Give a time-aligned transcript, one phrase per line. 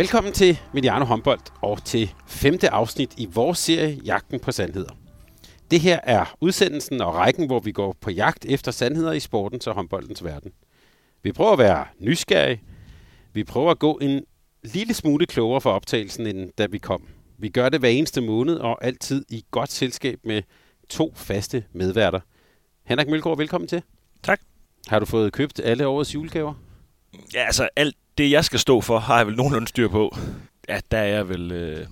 [0.00, 4.96] Velkommen til Mediano Håndbold og til femte afsnit i vores serie Jagten på Sandheder.
[5.70, 9.66] Det her er udsendelsen og rækken, hvor vi går på jagt efter sandheder i sportens
[9.66, 10.52] og håndboldens verden.
[11.22, 12.62] Vi prøver at være nysgerrige.
[13.32, 14.24] Vi prøver at gå en
[14.62, 17.06] lille smule klogere for optagelsen, end da vi kom.
[17.38, 20.42] Vi gør det hver eneste måned og altid i godt selskab med
[20.88, 22.20] to faste medværter.
[22.84, 23.82] Henrik Mølgaard, velkommen til.
[24.22, 24.40] Tak.
[24.88, 26.54] Har du fået købt alle årets julegaver?
[27.34, 30.16] Ja, altså alt det, jeg skal stå for, har jeg vel nogenlunde styr på.
[30.68, 31.86] Ja, der er jeg vel øh,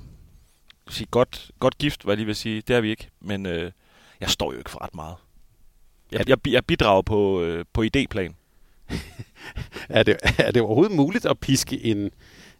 [0.88, 2.62] sige, godt, godt gift, hvad jeg lige vil sige.
[2.68, 3.70] Det er vi ikke, men øh,
[4.20, 5.14] jeg står jo ikke for ret meget.
[6.12, 8.32] Jeg, jeg, jeg bidrager på, øh, på idéplan.
[9.98, 12.10] er, det, er det overhovedet muligt at piske en,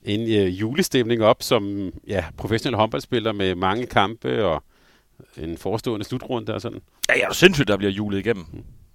[0.03, 4.65] en øh, julestemning op som ja, professionel håndboldspiller med mange kampe og
[5.37, 6.81] en forestående slutrunde og sådan?
[7.09, 8.47] Ja, jeg er jo sindssygt, der bliver julet igennem.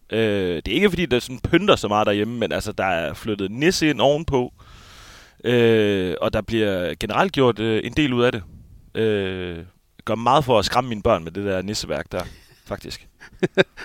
[0.09, 3.13] Øh, det er ikke fordi, der sådan pynter så meget derhjemme, men altså, der er
[3.13, 4.53] flyttet nisse ind ovenpå.
[5.43, 8.43] Øh, og der bliver generelt gjort øh, en del ud af det.
[8.95, 9.57] Øh,
[10.05, 12.23] gør meget for at skræmme mine børn med det der nisseværk der,
[12.65, 13.07] faktisk.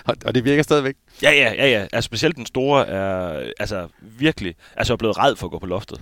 [0.25, 0.95] og det virker stadigvæk?
[1.23, 1.87] Ja, ja, ja, ja.
[1.93, 5.65] Altså, specielt den store er altså virkelig altså, er blevet red for at gå på
[5.65, 6.01] loftet.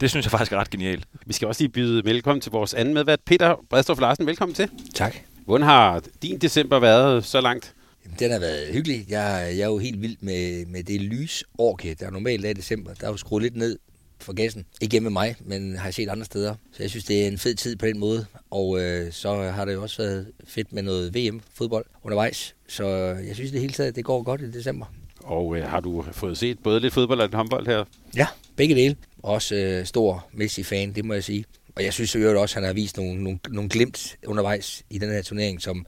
[0.00, 1.04] det synes jeg faktisk er ret genialt.
[1.26, 4.26] Vi skal også lige byde velkommen til vores anden medvært, Peter Bredstof Larsen.
[4.26, 4.70] Velkommen til.
[4.94, 5.16] Tak.
[5.44, 7.74] Hvordan har din december været så langt?
[8.18, 9.06] Den har været hyggelig.
[9.08, 12.94] Jeg, jeg er jo helt vild med, med det lysorke, der normalt er i december.
[12.94, 13.78] Der er jo skruet lidt ned
[14.18, 14.64] for gassen.
[14.80, 16.54] Ikke hjemme med mig, men har jeg set andre steder.
[16.72, 18.26] Så jeg synes, det er en fed tid på den måde.
[18.50, 22.54] Og øh, så har det jo også været fedt med noget VM-fodbold undervejs.
[22.68, 22.86] Så
[23.26, 24.86] jeg synes det hele taget, det går godt i december.
[25.24, 27.84] Og øh, har du fået set både lidt fodbold og lidt håndbold her?
[28.16, 28.96] Ja, begge dele.
[29.22, 31.44] Også øh, stor Messi-fan, det må jeg sige.
[31.76, 34.98] Og jeg synes jo også, at han har vist nogle, nogle, nogle glimt undervejs i
[34.98, 35.86] den her turnering, som,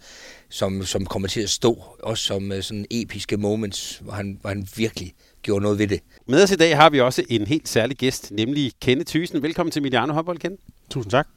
[0.52, 1.84] som, som kommer til at stå.
[2.02, 6.00] Også som uh, sådan episke moments, hvor han, hvor han virkelig gjorde noget ved det.
[6.26, 9.42] Med os i dag har vi også en helt særlig gæst, nemlig Kenneth Thysen.
[9.42, 10.62] Velkommen til Mediano Håndbold, Kenneth.
[10.90, 11.28] Tusind tak.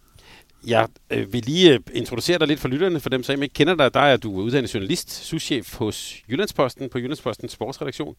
[0.68, 3.76] Jeg øh, vil lige øh, introducere dig lidt for lytterne, for dem, som ikke kender
[3.76, 3.94] dig.
[3.94, 8.16] Der er du uddannet journalist, souschef hos Jyllandsposten på Jyllandspostens sportsredaktion.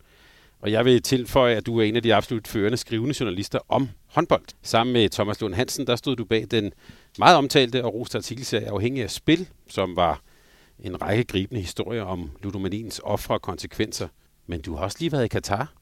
[0.60, 3.88] Og jeg vil tilføje, at du er en af de absolut førende skrivende journalister om
[4.06, 4.44] håndbold.
[4.62, 6.72] Sammen med Thomas Lund Hansen, der stod du bag den
[7.18, 10.20] meget omtalte og roste artikelserie Afhængig af spil, som var
[10.80, 14.08] en række gribende historier om ludomaniens ofre og konsekvenser.
[14.46, 15.72] Men du har også lige været i Katar.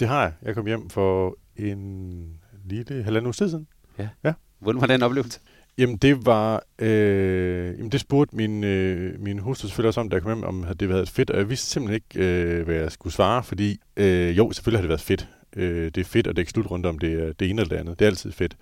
[0.00, 0.32] Det har jeg.
[0.42, 3.66] Jeg kom hjem for en lille halvanden uge siden.
[3.98, 4.08] Ja.
[4.24, 4.32] ja.
[4.58, 5.40] Hvordan var den oplevelse?
[5.78, 10.14] Jamen det var, øh, jamen det spurgte min, øh, min hustru selvfølgelig også om, da
[10.14, 12.74] jeg kom hjem, om det havde været fedt, og jeg vidste simpelthen ikke, øh, hvad
[12.74, 15.28] jeg skulle svare, fordi øh, jo, selvfølgelig har det været fedt.
[15.56, 17.98] Øh, det er fedt at dække slut rundt om det, det ene eller det andet.
[17.98, 18.56] Det er altid fedt.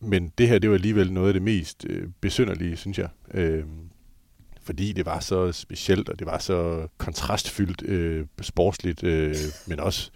[0.00, 3.08] Men det her, det var alligevel noget af det mest øh, besynderlige, synes jeg.
[3.34, 3.64] Øh,
[4.64, 9.34] fordi det var så specielt, og det var så kontrastfyldt øh, sportsligt, øh,
[9.66, 10.10] men også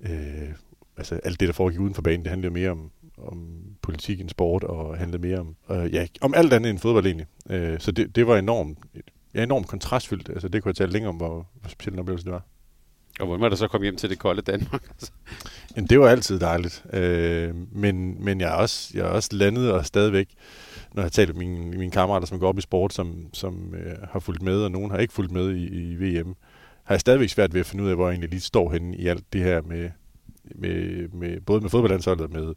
[0.00, 0.48] øh,
[0.96, 3.48] altså alt det, der foregik uden for banen, det handlede mere om, om
[3.82, 7.26] politik end sport, og handlede mere om, øh, ja, om alt andet end fodbold egentlig.
[7.50, 8.78] Øh, så det, det var enormt,
[9.34, 10.28] ja, enormt kontrastfyldt.
[10.28, 12.42] Altså, det kunne jeg tale længere om, hvor, hvor speciel en oplevelse det var.
[13.20, 14.82] Og hvordan var det så komme hjem til det kolde Danmark?
[15.76, 16.84] Jamen, det var altid dejligt.
[16.92, 20.28] Øh, men, men jeg er, også, jeg er også landet og stadigvæk,
[20.98, 23.96] når jeg taler med mine, mine kammerater, som går op i sport, som, som øh,
[24.12, 26.34] har fulgt med, og nogen har ikke fulgt med i, i VM,
[26.84, 28.96] har jeg stadigvæk svært ved at finde ud af, hvor jeg egentlig lige står henne
[28.96, 29.90] i alt det her med,
[30.54, 32.54] med, med både med fodboldlandsholdet og med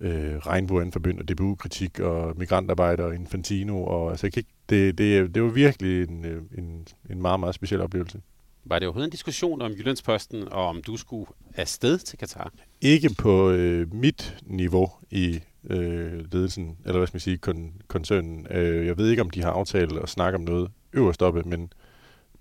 [0.00, 3.84] øh, regnbueanforbund og DBU-kritik og migrantarbejder og Infantino.
[3.84, 7.40] Og, altså, jeg kan ikke, det, det, det var virkelig en, øh, en, en meget,
[7.40, 8.20] meget speciel oplevelse.
[8.64, 12.52] Var det overhovedet en diskussion om Jyllandsposten, og om du skulle afsted til Katar?
[12.80, 18.46] Ikke på øh, mit niveau i øh, ledelsen, eller hvad skal man sige, kon- koncernen.
[18.50, 21.72] Øh, jeg ved ikke, om de har aftalt at snakke om noget øverst oppe, men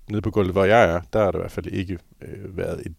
[0.09, 2.85] nede på gulvet, hvor jeg er, der har der i hvert fald ikke øh, været
[2.85, 2.95] et,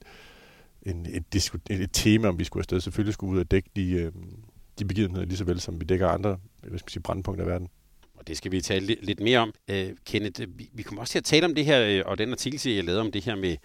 [0.83, 2.81] en, et, disku, et, et tema, om vi skulle afsted.
[2.81, 4.13] Selvfølgelig skulle ud og dække de, øh,
[4.79, 7.45] de begivenheder, lige så vel som vi dækker andre øh, hvad skal man sige, brandpunkter
[7.45, 7.69] i verden.
[8.15, 9.53] Og det skal vi tale lidt, lidt mere om.
[9.71, 12.19] Øh, Kenneth, øh, vi, vi kommer også til at tale om det her, øh, og
[12.19, 13.57] den artikel, jeg lavede om det her med,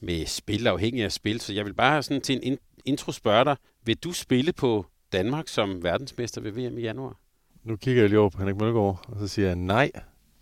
[0.00, 1.40] med spil, afhængig af spil.
[1.40, 5.48] Så jeg vil bare sådan til en intro spørge dig, vil du spille på Danmark
[5.48, 7.16] som verdensmester ved VM i januar?
[7.64, 9.90] Nu kigger jeg lige over på Henrik Mølgaard, og så siger jeg nej.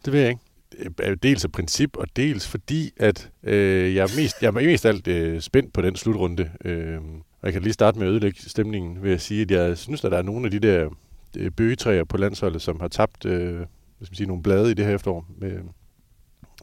[0.05, 0.43] Det vil jeg ikke.
[0.70, 4.52] Det er dels af princip, og dels fordi, at øh, jeg, er mest, jeg er
[4.52, 6.50] mest alt øh, spændt på den slutrunde.
[6.64, 7.00] Øh,
[7.40, 10.05] og jeg kan lige starte med at ødelægge stemningen ved at sige, at jeg synes,
[10.05, 10.90] at der er nogle af de der
[11.37, 14.75] øh, bøgetræer på landsholdet, som har tabt øh, hvad skal man sige, nogle blade i
[14.75, 15.26] det her efterår.
[15.38, 15.61] Med,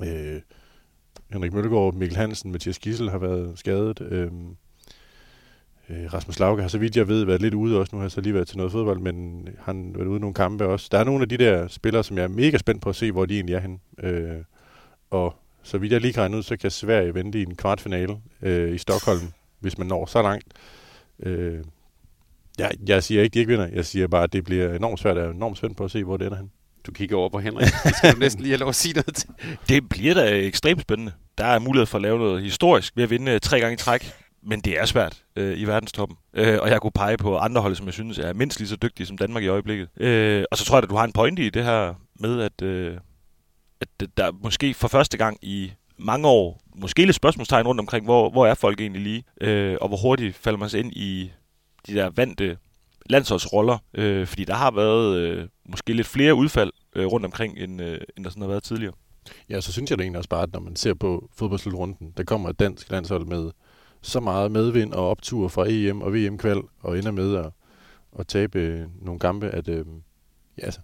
[0.02, 0.42] øh,
[1.32, 4.02] Henrik Møllegaard, Mikkel Hansen, Mathias Gissel har været skadet.
[4.02, 4.32] Øh,
[5.90, 7.90] øh, Rasmus Lauke har så vidt jeg ved været lidt ude også.
[7.96, 10.22] Nu har jeg så lige været til noget fodbold, men han har været ude i
[10.22, 10.88] nogle kampe også.
[10.92, 13.12] Der er nogle af de der spillere, som jeg er mega spændt på at se,
[13.12, 13.78] hvor de egentlig er henne.
[14.04, 14.44] Øh,
[15.10, 18.18] og så vidt jeg lige kan regne ud, så kan Sverige vente i en kvartfinale
[18.42, 19.22] øh, i Stockholm,
[19.60, 20.46] hvis man når så langt.
[21.24, 21.60] Øh,
[22.58, 23.68] jeg, jeg siger ikke, at de ikke vinder.
[23.74, 25.18] Jeg siger bare, at det bliver enormt svært.
[25.18, 26.52] Jeg er enormt spændt på at se, hvor det ender hen.
[26.88, 27.68] Du kigger over på Henrik.
[27.84, 29.30] Det skal du næsten lige have lov at sige noget til.
[29.70, 31.12] Det bliver da ekstremt spændende.
[31.38, 33.78] Der er mulighed for at lave noget historisk ved at vinde øh, tre gange i
[33.78, 34.14] træk.
[34.48, 36.18] Men det er svært øh, i verdenstoppen.
[36.34, 38.76] Øh, og jeg kunne pege på andre hold, som jeg synes er mindst lige så
[38.76, 39.90] dygtige som Danmark i øjeblikket.
[39.98, 42.62] Øh, og så tror jeg, at du har en pointe i det her med, at,
[42.62, 42.98] øh,
[43.82, 48.30] at der måske for første gang i mange år, måske lidt spørgsmålstegn rundt omkring, hvor,
[48.30, 51.32] hvor er folk egentlig lige, øh, og hvor hurtigt falder man sig ind i
[51.88, 52.58] de der vante
[53.10, 57.82] landsholdsroller, øh, fordi der har været øh, måske lidt flere udfald øh, rundt omkring, end,
[57.82, 58.94] øh, end der sådan har været tidligere.
[59.50, 62.24] Ja, så synes jeg det egentlig også bare, at når man ser på fodboldslutrunden, der
[62.24, 63.52] kommer et dansk landshold med
[64.02, 67.50] så meget medvind og optur fra EM og VM-kval, og ender med at,
[68.20, 69.86] at tabe øh, nogle kampe, at øh,
[70.58, 70.80] ja, altså,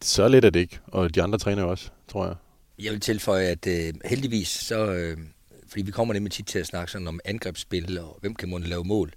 [0.00, 0.80] så let er det ikke.
[0.86, 2.34] Og de andre træner også, tror jeg.
[2.78, 5.18] Jeg vil tilføje, at øh, heldigvis, så, øh,
[5.66, 8.68] fordi vi kommer nemlig tit til at snakke sådan om angrebsspil, og hvem kan måtte
[8.68, 9.12] lave mål,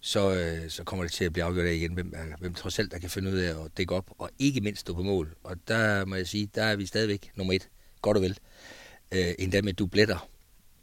[0.00, 2.78] så, øh, så kommer det til at blive afgjort af igen, hvem, øh, hvem trods
[2.78, 5.34] alt, der kan finde ud af at dække op, og ikke mindst stå på mål.
[5.44, 7.68] Og der må jeg sige, der er vi stadigvæk nummer et,
[8.02, 8.38] godt og vel.
[9.12, 10.28] Øh, endda med dubletter,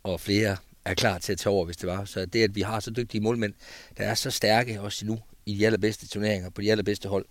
[0.03, 0.57] og flere
[0.89, 2.05] er klar til at tage over, hvis det var.
[2.05, 3.53] Så det, at vi har så dygtige målmænd,
[3.97, 7.25] der er så stærke også nu i de allerbedste turneringer, på de allerbedste hold,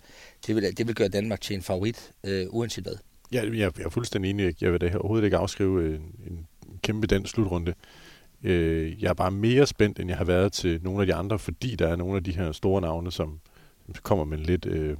[0.46, 2.96] det vil, det vil gøre Danmark til en favorit, øh, uanset hvad.
[3.32, 4.62] Ja, jeg, jeg er fuldstændig enig.
[4.62, 6.46] Jeg vil da overhovedet ikke afskrive øh, en, en
[6.82, 7.74] kæmpe dansk slutrunde.
[8.42, 11.38] Øh, jeg er bare mere spændt, end jeg har været til nogle af de andre,
[11.38, 13.40] fordi der er nogle af de her store navne, som,
[13.86, 14.96] som kommer med lidt øh,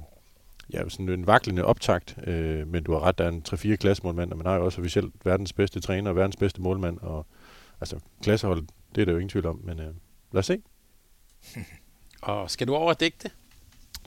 [0.73, 2.17] ja, sådan en vaklende optakt.
[2.27, 4.81] Øh, men du har ret, der er en 3-4 klassemålmand, og man har jo også
[4.81, 6.97] officielt verdens bedste træner og verdens bedste målmand.
[7.01, 7.25] Og,
[7.81, 9.93] altså, klassehold, det er der jo ingen tvivl om, men øh,
[10.31, 10.61] lad os se.
[12.21, 13.31] og skal du over og dække det?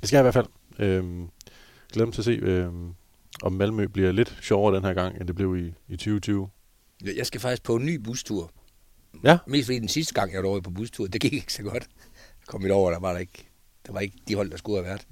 [0.00, 0.46] Det skal jeg i hvert fald.
[0.78, 1.28] Øh,
[1.92, 2.72] glæder mig til at se, øh,
[3.42, 6.48] om Malmø bliver lidt sjovere den her gang, end det blev i, i 2020.
[7.16, 8.52] Jeg skal faktisk på en ny bustur.
[9.24, 9.38] Ja.
[9.46, 11.88] Mest fordi den sidste gang, jeg var over på bustur, det gik ikke så godt.
[12.40, 13.48] Jeg kom lidt over, der var der ikke,
[13.86, 15.06] der var ikke de hold, der skulle have været.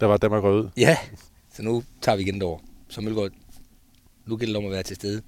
[0.00, 0.70] Der var Danmark røget ud.
[0.76, 0.96] Ja,
[1.52, 2.64] så nu tager vi igen derovre.
[2.88, 3.30] Så Mølgaard,
[4.26, 5.22] nu gælder det om at være til stede.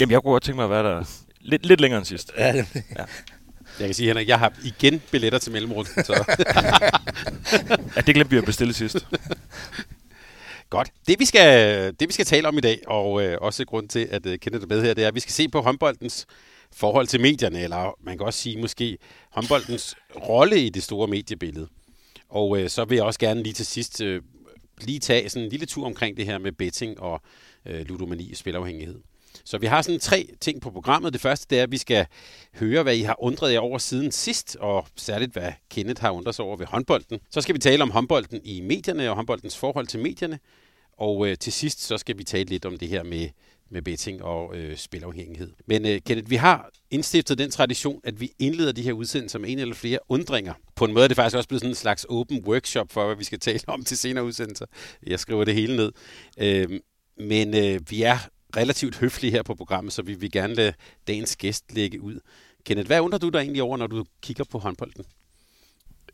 [0.00, 1.04] Jamen, jeg kunne godt tænke mig at være der
[1.46, 2.32] lidt, lidt længere end sidst.
[2.38, 3.04] Ja, Ja.
[3.80, 6.04] Jeg kan sige, Henrik, jeg har igen billetter til mellemrunden.
[6.04, 6.24] Så.
[7.96, 9.06] Ja, det glemte vi at bestille sidst.
[10.70, 10.90] Godt.
[11.08, 14.08] Det vi, skal, det vi skal tale om i dag, og øh, også grund til,
[14.10, 16.26] at øh, kende det med her, det er, at vi skal se på håndboldens
[16.72, 18.98] forhold til medierne, eller man kan også sige måske
[19.30, 19.96] håndboldens
[20.28, 21.68] rolle i det store mediebillede.
[22.28, 24.22] Og øh, så vil jeg også gerne lige til sidst øh,
[24.80, 27.20] lige tage sådan en lille tur omkring det her med betting og
[27.66, 29.00] øh, ludomani og spilafhængighed.
[29.46, 31.12] Så vi har sådan tre ting på programmet.
[31.12, 32.06] Det første det er, at vi skal
[32.54, 36.34] høre, hvad I har undret jer over siden sidst, og særligt hvad Kenneth har undret
[36.34, 37.20] sig over ved håndbolden.
[37.30, 40.38] Så skal vi tale om håndbolden i medierne og håndboldens forhold til medierne.
[40.98, 43.28] Og øh, til sidst så skal vi tale lidt om det her med,
[43.70, 45.52] med betting og øh, spilafhængighed.
[45.66, 49.50] Men øh, Kenneth, vi har indstiftet den tradition, at vi indleder de her udsendelser med
[49.50, 50.54] en eller flere undringer.
[50.74, 53.16] På en måde er det faktisk også blevet sådan en slags open workshop for, hvad
[53.16, 54.66] vi skal tale om til senere udsendelser.
[55.06, 55.92] Jeg skriver det hele ned.
[56.38, 56.80] Øh,
[57.18, 58.18] men øh, vi er
[58.56, 60.72] relativt høflige her på programmet, så vi vil gerne lade
[61.08, 62.20] dagens gæst lægge ud.
[62.64, 65.04] Kenneth, hvad undrer du dig egentlig over, når du kigger på håndbolden?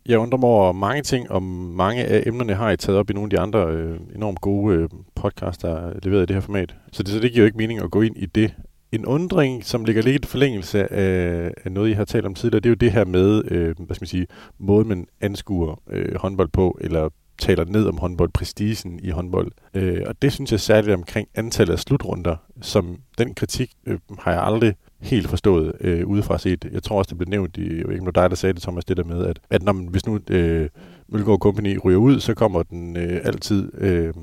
[0.06, 3.12] Jeg undrer mig over mange ting, og mange af emnerne har I taget op i
[3.12, 6.40] nogle af de andre øh, enormt gode øh, podcasts, der er leveret i det her
[6.40, 6.74] format.
[6.92, 8.54] Så det, så det giver jo ikke mening at gå ind i det.
[8.92, 12.60] En undring, som ligger lidt i forlængelse af, af noget, I har talt om tidligere,
[12.60, 14.26] det er jo det her med, øh, hvad skal man sige,
[14.58, 17.08] måden man anskuer øh, håndbold på, eller
[17.38, 19.52] taler ned om håndbold, prestigen i håndbold.
[19.74, 24.32] Øh, og det synes jeg særligt omkring antallet af slutrunder, som den kritik øh, har
[24.32, 26.68] jeg aldrig helt forstået øh, udefra set.
[26.72, 28.36] Jeg tror også, det blev nævnt, i, jeg ved ikke, om det var dig, der
[28.36, 30.68] sagde det, Thomas, det der med, at, at når man, hvis nu øh,
[31.08, 34.14] Mølgaard Company ryger ud, så kommer den øh, altid øh,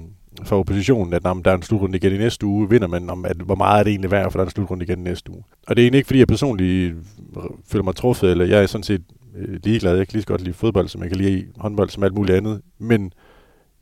[0.43, 3.25] fra oppositionen, at når der er en slutrunde igen i næste uge, vinder man om,
[3.25, 5.31] at, hvor meget er det egentlig værd, for der er en slutrunde igen i næste
[5.31, 5.43] uge.
[5.67, 8.67] Og det er egentlig ikke, fordi jeg personligt øh, føler mig truffet, eller jeg er
[8.67, 9.01] sådan set
[9.35, 9.97] øh, ligeglad.
[9.97, 12.37] Jeg kan lige så godt lide fodbold, som jeg kan lide håndbold, som alt muligt
[12.37, 12.61] andet.
[12.77, 13.13] Men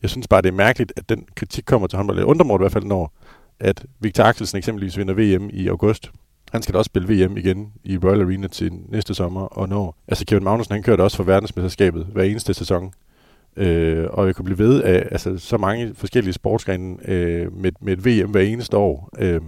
[0.02, 2.18] jeg synes bare, det er mærkeligt, at den kritik kommer til håndbold.
[2.18, 3.14] Jeg undrer mig i hvert fald, når
[3.60, 6.12] at Victor Axelsen eksempelvis vinder VM i august.
[6.52, 9.42] Han skal da også spille VM igen i Royal Arena til næste sommer.
[9.42, 12.94] Og når, altså Kevin Magnussen, han kørte også for verdensmesterskabet hver eneste sæson.
[13.58, 17.94] Øh, og jeg kunne blive ved af altså, så mange forskellige sportsgrene øh, med, med
[17.94, 19.10] et VM hver eneste år.
[19.20, 19.42] Øh,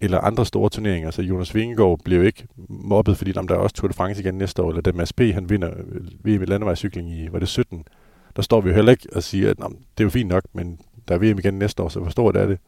[0.00, 1.10] eller andre store turneringer.
[1.10, 4.62] Så Jonas Vingegaard bliver ikke mobbet, fordi der er også Tour de France igen næste
[4.62, 5.20] år, eller da Mads P.
[5.20, 7.84] han vinder øh, VM i landevejscykling i, var det 17?
[8.36, 9.64] Der står vi jo heller ikke og siger, at det
[9.98, 10.78] er jo fint nok, men
[11.08, 12.58] der er VM igen næste år, så forstår det er det.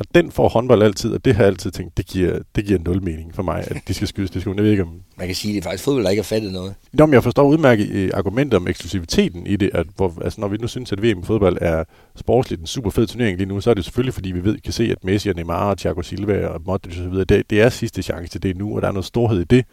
[0.00, 2.78] Og den får håndbold altid, og det har jeg altid tænkt, det giver, det giver
[2.78, 4.30] nul mening for mig, at de skal skydes.
[4.30, 5.00] Det skal, jeg ved ikke, om...
[5.16, 6.74] Man kan sige, at det er faktisk fodbold, der ikke har fattet noget.
[6.92, 10.48] Nå, men jeg forstår udmærket øh, argumentet om eksklusiviteten i det, at hvor, altså, når
[10.48, 11.84] vi nu synes, at VM i fodbold er
[12.16, 14.72] sportsligt en super fed turnering lige nu, så er det selvfølgelig, fordi vi ved, kan
[14.72, 17.60] se, at Messi og Neymar og Thiago Silva og Modric og så videre, det, det
[17.60, 19.64] er sidste chance til det nu, og der er noget storhed i det.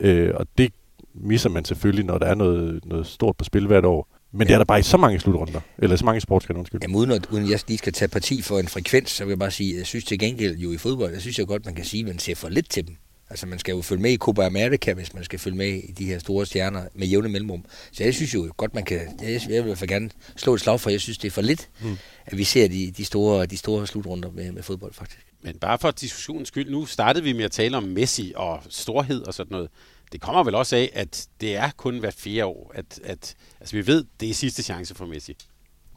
[0.00, 0.72] Øh, og det
[1.14, 4.15] misser man selvfølgelig, når der er noget, noget stort på spil hvert år.
[4.32, 4.44] Men ja.
[4.44, 6.80] det er der bare i så mange slutrunder, eller så mange sportsgrene, undskyld.
[6.82, 9.38] Jamen uden, at, uden jeg lige skal tage parti for en frekvens, så vil jeg
[9.38, 11.84] bare sige, jeg synes til gengæld jo i fodbold, jeg synes jeg godt, man kan
[11.84, 12.96] sige, at man ser for lidt til dem.
[13.30, 15.92] Altså man skal jo følge med i Copa America, hvis man skal følge med i
[15.92, 17.64] de her store stjerner med jævne mellemrum.
[17.92, 20.54] Så jeg synes jo godt, man kan, jeg, jeg vil i hvert fald gerne slå
[20.54, 21.96] et slag for, jeg synes det er for lidt, hmm.
[22.26, 25.26] at vi ser de, de, store, de store slutrunder med, med fodbold faktisk.
[25.42, 29.22] Men bare for diskussionens skyld, nu startede vi med at tale om Messi og storhed
[29.22, 29.68] og sådan noget
[30.12, 33.76] det kommer vel også af, at det er kun hvert fjerde år, at, at altså
[33.76, 35.36] vi ved, det er sidste chance for Messi.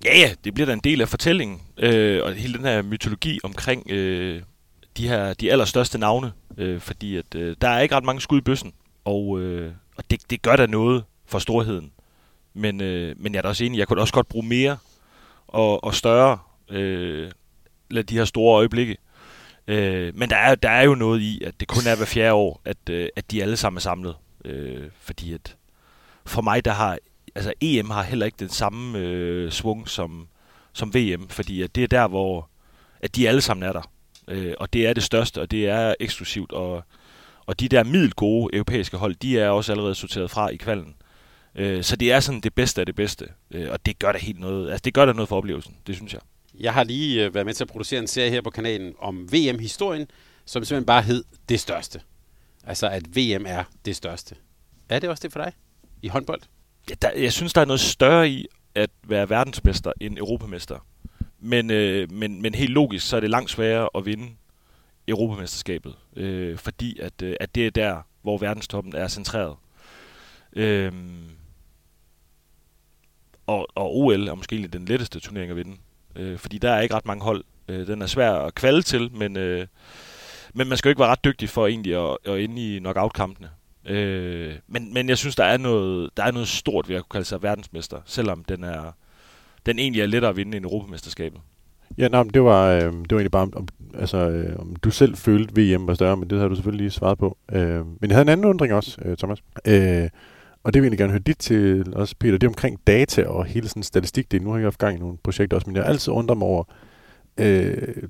[0.05, 3.39] Ja, ja, det bliver da en del af fortællingen, øh, og hele den her mytologi
[3.43, 4.41] omkring øh,
[4.97, 8.37] de her de allerstørste navne, øh, fordi at øh, der er ikke ret mange skud
[8.37, 8.73] i bøssen,
[9.05, 11.91] og, øh, og det, det gør da noget for storheden.
[12.53, 14.77] Men, øh, men jeg er da også enig, jeg kunne også godt bruge mere
[15.47, 16.37] og, og større
[16.69, 17.31] øh,
[17.91, 18.97] de her store øjeblikke.
[19.69, 22.33] Øh, men der er, der er jo noget i, at det kun er hver fjerde
[22.33, 24.15] år, at, øh, at de alle sammen er samlet.
[24.45, 25.55] Øh, fordi at
[26.25, 26.97] for mig, der har
[27.35, 30.27] altså EM har heller ikke den samme øh, svung som,
[30.73, 32.49] som VM, fordi at det er der, hvor
[33.01, 33.91] at de alle sammen er der.
[34.27, 36.83] Øh, og det er det største, og det er eksklusivt, og,
[37.45, 40.95] og de der middelgode europæiske hold, de er også allerede sorteret fra i kvalden.
[41.55, 44.17] Øh, så det er sådan det bedste af det bedste, øh, og det gør da
[44.17, 46.21] helt noget, altså det gør da noget for oplevelsen, det synes jeg.
[46.59, 49.33] Jeg har lige øh, været med til at producere en serie her på kanalen om
[49.33, 50.07] VM-historien,
[50.45, 52.01] som simpelthen bare hed Det Største.
[52.63, 54.35] Altså, at VM er det største.
[54.89, 55.53] Er det også det for dig
[56.01, 56.41] i håndbold?
[56.89, 60.85] Ja, der, jeg synes, der er noget større i at være verdensmester end europamester.
[61.39, 64.29] Men, øh, men, men helt logisk, så er det langt sværere at vinde
[65.07, 69.55] Europamesterskabet, øh, fordi at, øh, at det er der, hvor verdenstoppen er centreret.
[70.53, 70.93] Øh,
[73.47, 75.77] og, og OL er måske den letteste turnering at vinde
[76.15, 77.43] øh, fordi der er ikke ret mange hold.
[77.67, 79.67] Øh, den er svær at kvalde til, men, øh,
[80.53, 83.49] men man skal jo ikke være ret dygtig for egentlig at, at ind i knockout-kampene.
[83.85, 87.17] Øh, men, men jeg synes, der er, noget, der er noget stort ved at kunne
[87.17, 88.91] kalde sig verdensmester, selvom den, er,
[89.65, 91.41] den egentlig er lettere at vinde end Europamesterskabet.
[91.97, 94.91] Ja, nej, men det var, øh, det var egentlig bare, om, altså, øh, om du
[94.91, 97.37] selv følte VM var større, men det har du selvfølgelig lige svaret på.
[97.51, 99.43] Øh, men jeg havde en anden undring også, øh, Thomas.
[99.67, 100.09] Øh,
[100.63, 102.37] og det vil jeg gerne høre dit til også, Peter.
[102.37, 104.31] Det er omkring data og hele sådan statistik.
[104.31, 106.37] Det nu har jeg haft gang i nogle projekter også, men jeg har altid undret
[106.37, 106.63] mig over
[107.37, 108.03] øh,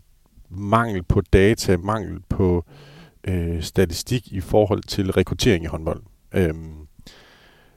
[0.50, 2.66] mangel på data, mangel på
[3.24, 6.02] øh, statistik i forhold til rekruttering i håndbold.
[6.34, 6.54] Øh,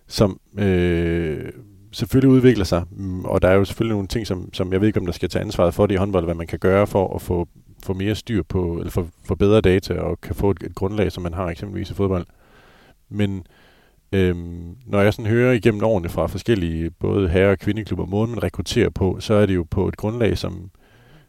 [0.07, 1.53] som øh,
[1.93, 4.89] selvfølgelig udvikler sig, mm, og der er jo selvfølgelig nogle ting, som, som jeg ved
[4.89, 7.15] ikke, om der skal tage ansvaret for det i håndbold, hvad man kan gøre for
[7.15, 7.49] at få,
[7.83, 11.13] få mere styr på, eller få, få bedre data, og kan få et, et grundlag,
[11.13, 12.27] som man har eksempelvis i fodbold.
[13.09, 13.47] Men
[14.13, 18.43] Øhm, når jeg sådan hører igennem årene fra forskellige både herre- og kvindeklubber, måden man
[18.43, 20.71] rekrutterer på, så er det jo på et grundlag, som,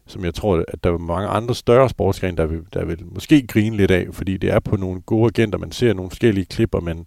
[0.06, 3.46] som jeg tror, at der er mange andre større sportsgrene, der vil, der vil måske
[3.46, 6.80] grine lidt af, fordi det er på nogle gode agenter, man ser nogle forskellige klipper,
[6.80, 7.06] man,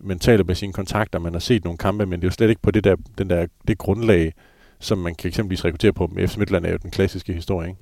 [0.00, 2.48] man taler med sine kontakter, man har set nogle kampe, men det er jo slet
[2.48, 4.32] ikke på det der, den der, det grundlag,
[4.80, 6.10] som man kan eksempelvis rekruttere på.
[6.26, 7.80] FC Midtland er jo den klassiske historie, ikke?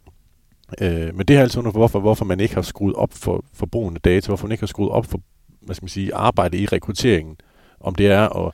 [0.80, 3.66] Øh, men det har altid undret, hvorfor, hvorfor man ikke har skruet op for, for
[3.66, 5.20] brugen af data, hvorfor man ikke har skruet op for
[5.64, 7.36] hvad skal man sige, arbejde i rekrutteringen.
[7.80, 8.52] Om det er at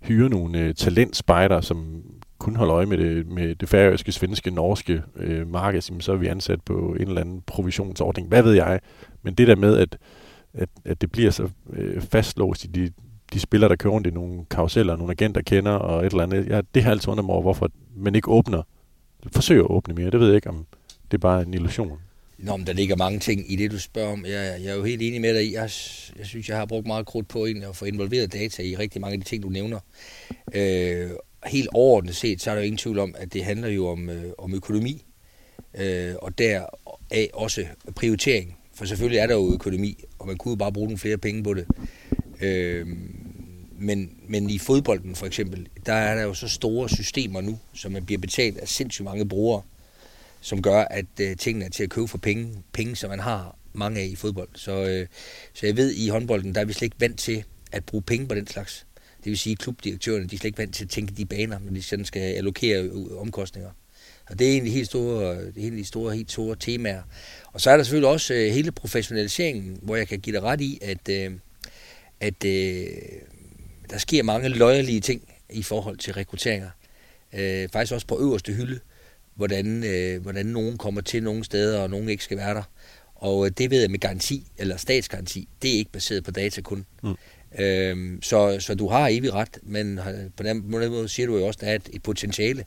[0.00, 2.02] hyre nogle øh, talentspejder, som
[2.38, 6.26] kun holder øje med det, med det færøske, svenske, norske øh, marked, så er vi
[6.26, 8.28] ansat på en eller anden provisionsordning.
[8.28, 8.80] Hvad ved jeg?
[9.22, 9.98] Men det der med, at,
[10.54, 12.90] at, at det bliver så øh, fastlåst i de,
[13.32, 16.48] de spillere, der kører rundt i nogle karuseller, nogle agenter kender og et eller andet.
[16.48, 18.62] Ja, det har altid undret mig over, hvorfor man ikke åbner,
[19.32, 20.10] forsøger at åbne mere.
[20.10, 20.66] Det ved jeg ikke, om
[21.10, 21.98] det er bare en illusion.
[22.38, 24.26] Nå, men der ligger mange ting i det, du spørger om.
[24.26, 25.52] Jeg, jeg er jo helt enig med dig.
[25.52, 25.70] Jeg,
[26.18, 29.12] jeg synes, jeg har brugt meget krudt på at få involveret data i rigtig mange
[29.12, 29.80] af de ting, du nævner.
[30.54, 31.10] Øh,
[31.46, 34.10] helt overordnet set, så er der jo ingen tvivl om, at det handler jo om,
[34.10, 35.04] øh, om økonomi.
[35.74, 37.64] Øh, og deraf også
[37.96, 38.56] prioritering.
[38.74, 41.42] For selvfølgelig er der jo økonomi, og man kunne jo bare bruge nogle flere penge
[41.42, 41.66] på det.
[42.40, 42.86] Øh,
[43.78, 47.92] men, men i fodbolden for eksempel, der er der jo så store systemer nu, som
[47.92, 49.62] man bliver betalt af sindssygt mange brugere
[50.40, 53.58] som gør, at øh, tingene er til at købe for penge, penge, som man har
[53.72, 54.48] mange af i fodbold.
[54.54, 55.06] Så, øh,
[55.52, 58.28] så jeg ved, i håndbolden, der er vi slet ikke vant til at bruge penge
[58.28, 58.86] på den slags.
[59.24, 61.58] Det vil sige, at klubdirektørerne de er slet ikke vant til at tænke de baner,
[61.58, 63.70] men de sådan skal allokere øh, omkostninger.
[64.30, 67.02] Og det er egentlig helt store, det er egentlig store, helt store temaer.
[67.52, 70.60] Og så er der selvfølgelig også øh, hele professionaliseringen, hvor jeg kan give dig ret
[70.60, 71.32] i, at, øh,
[72.20, 72.86] at øh,
[73.90, 76.70] der sker mange løjerlige ting i forhold til rekrutteringer.
[77.32, 78.80] Øh, faktisk også på øverste hylde,
[79.36, 82.62] hvordan, øh, hvordan nogen kommer til nogle steder, og nogen ikke skal være der.
[83.14, 86.60] Og øh, det ved jeg med garanti, eller statsgaranti, det er ikke baseret på data
[86.60, 86.86] kun.
[87.02, 87.14] Mm.
[87.58, 90.00] Øhm, så, så du har evig ret, men
[90.36, 92.64] på den, på den måde siger du jo også, at der er et, et potentiale.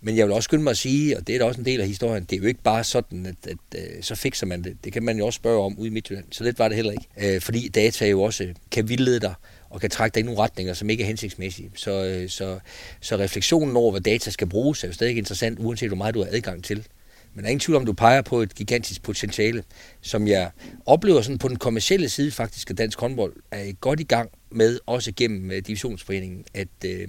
[0.00, 1.80] Men jeg vil også skynde mig at sige, og det er da også en del
[1.80, 4.64] af historien, det er jo ikke bare sådan, at, at, at øh, så fikser man
[4.64, 4.76] det.
[4.84, 6.24] Det kan man jo også spørge om ude i Midtjylland.
[6.30, 7.34] Så lidt var det heller ikke.
[7.34, 9.34] Øh, fordi data jo også kan vildlede dig
[9.70, 11.70] og kan trække dig i nogle retninger, som ikke er hensigtsmæssige.
[11.74, 12.58] Så, øh, så,
[13.00, 16.24] så refleksionen over, hvad data skal bruges, er jo stadig interessant, uanset hvor meget du
[16.24, 16.86] har adgang til.
[17.34, 19.64] Men der er ingen tvivl om, du peger på et gigantisk potentiale,
[20.00, 20.50] som jeg
[20.86, 24.78] oplever sådan på den kommercielle side faktisk, at dansk håndbold er godt i gang med,
[24.86, 27.08] også gennem øh, divisionsforeningen, at, øh,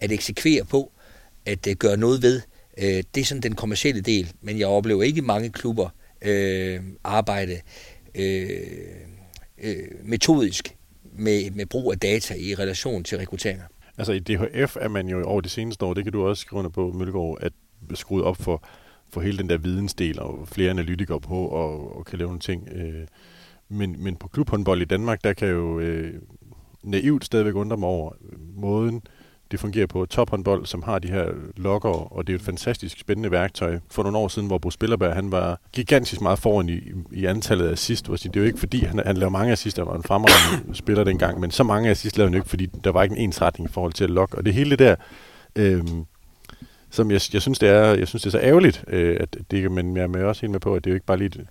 [0.00, 0.92] at eksekvere på,
[1.46, 2.40] at gøre noget ved.
[3.14, 5.88] det er sådan den kommercielle del, men jeg oplever ikke mange klubber
[6.24, 7.60] øh, arbejde
[8.14, 8.60] øh,
[9.62, 10.76] øh, metodisk
[11.14, 13.64] med, med brug af data i relation til rekrutteringer.
[13.98, 16.58] Altså i DHF er man jo over de seneste år, det kan du også skrive
[16.58, 17.52] under på, Mølgaard, at
[17.94, 18.64] skruet op for
[19.14, 22.68] for hele den der vidensdel og flere analytikere på og, og kan lave nogle ting.
[22.72, 23.06] Øh,
[23.68, 26.14] men, men på klubhåndbold i Danmark, der kan jo øh,
[26.82, 29.02] naivt stadigvæk undre mig over øh, måden,
[29.50, 33.30] det fungerer på tophåndbold, som har de her lokker, og det er et fantastisk spændende
[33.30, 33.78] værktøj.
[33.90, 36.80] For nogle år siden, hvor Bo Spillerberg, han var gigantisk meget foran i,
[37.12, 38.06] i antallet af assist.
[38.06, 41.04] Det er jo ikke fordi, han, han lavede mange assist, der var en fremragende spiller
[41.04, 43.72] dengang, men så mange assist lavede han ikke, fordi der var ikke en ensretning i
[43.72, 44.38] forhold til at lokke.
[44.38, 44.96] Og det hele det der,
[45.56, 45.84] øh,
[46.90, 49.72] som jeg, jeg, synes, det er, jeg synes, det er så ærgerligt, øh, at det,
[49.72, 51.46] men jeg er også helt med på, at det er jo ikke bare lige et,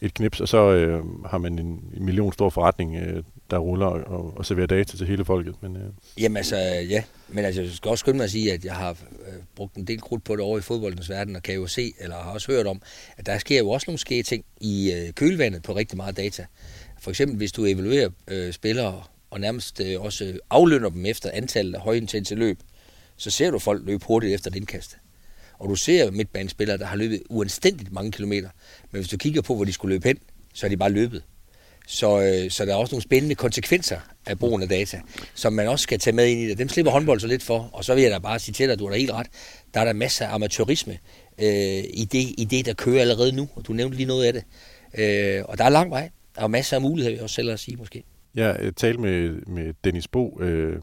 [0.00, 3.86] et knips, og så øh, har man en, en million stor forretning, øh, der ruller
[3.86, 5.54] og, og, og serverer data til hele folket.
[5.62, 5.82] Men, øh.
[6.18, 6.56] Jamen altså,
[6.90, 7.02] ja.
[7.28, 9.86] Men altså, jeg skal også skynde mig at sige, at jeg har øh, brugt en
[9.86, 12.52] del krudt på det over i fodboldens verden, og kan jo se, eller har også
[12.52, 12.82] hørt om,
[13.16, 16.46] at der sker jo også nogle ske ting i øh, kølvandet på rigtig meget data.
[17.00, 21.74] For eksempel, hvis du evaluerer øh, spillere, og nærmest øh, også aflønner dem efter antallet
[21.74, 22.58] af højintense løb,
[23.16, 24.96] så ser du folk løbe hurtigt efter et indkast.
[25.58, 28.48] Og du ser midtbanespillere, der har løbet uanstændigt mange kilometer.
[28.90, 30.18] Men hvis du kigger på, hvor de skulle løbe hen,
[30.54, 31.22] så er de bare løbet.
[31.86, 35.00] Så, øh, så der er også nogle spændende konsekvenser af brugen af data,
[35.34, 36.58] som man også skal tage med ind i det.
[36.58, 37.70] Dem slipper håndbold så lidt for.
[37.72, 39.26] Og så vil jeg da bare sige til dig, at du har da helt ret.
[39.74, 40.98] Der er der masser af amatørisme
[41.38, 43.48] øh, i, det, i det, der kører allerede nu.
[43.54, 44.44] Og du nævnte lige noget af det.
[44.98, 46.10] Øh, og der er lang vej.
[46.36, 48.04] Der er masser af muligheder, vil jeg også selv at sige måske.
[48.34, 50.76] Jeg øh, talte med, med Dennis Bo, øh,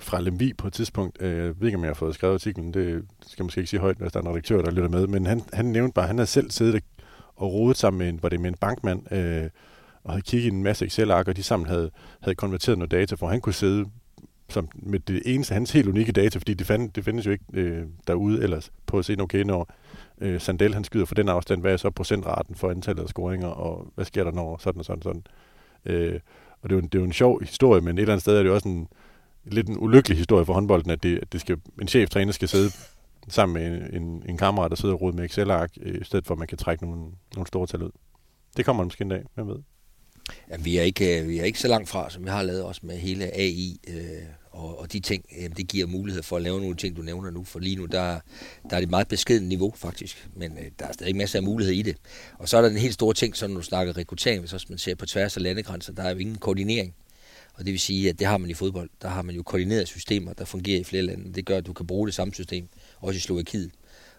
[0.00, 1.22] fra Lemvi på et tidspunkt.
[1.22, 2.74] Øh, jeg ved ikke, om jeg har fået skrevet artiklen.
[2.74, 5.06] Det skal jeg måske ikke sige højt, hvis der er en redaktør, der lytter med.
[5.06, 6.82] Men han, han nævnte bare, at han havde selv siddet
[7.36, 9.50] og rodet sammen med en, var det med en bankmand, øh,
[10.04, 13.14] og havde kigget i en masse Excel-ark, og de sammen havde, havde konverteret noget data,
[13.14, 13.86] for han kunne sidde
[14.48, 17.44] som med det eneste, hans helt unikke data, fordi det, fand, det findes jo ikke
[17.52, 19.72] øh, derude ellers, på at se, okay, når
[20.20, 23.48] øh, Sandel han skyder for den afstand, hvad er så procentraten for antallet af scoringer,
[23.48, 25.24] og hvad sker der når sådan og sådan og sådan.
[25.84, 26.20] Øh,
[26.62, 28.22] og det er, jo en, det er jo en sjov historie, men et eller andet
[28.22, 28.88] sted er det også en,
[29.44, 32.70] lidt en ulykkelig historie for håndbolden, at, det, at det skal, en cheftræner skal sidde
[33.28, 36.26] sammen med en, en, en kammerat, der sidder og rode med Excel-ark, øh, i stedet
[36.26, 37.90] for at man kan trække nogle, nogle store tal ud.
[38.56, 39.56] Det kommer måske en dag, hvem ved?
[40.50, 42.62] Ja, vi, er ikke, øh, vi er ikke så langt fra, som vi har lavet
[42.62, 45.24] også med hele AI øh, og, og de ting.
[45.36, 47.44] Jamen, det giver mulighed for at lave nogle ting, du nævner nu.
[47.44, 48.20] For lige nu, der,
[48.70, 51.74] der er det meget beskedent niveau faktisk, men øh, der er stadig masser af mulighed
[51.74, 51.96] i det.
[52.38, 54.66] Og så er der den helt store ting, som når du snakker rekruttering, hvis også
[54.68, 56.94] man ser på tværs af landegrænser, der er jo ingen koordinering.
[57.54, 58.90] Og det vil sige, at det har man i fodbold.
[59.02, 61.34] Der har man jo koordinerede systemer, der fungerer i flere lande.
[61.34, 62.68] Det gør, at du kan bruge det samme system,
[63.00, 63.70] også i Slovakiet.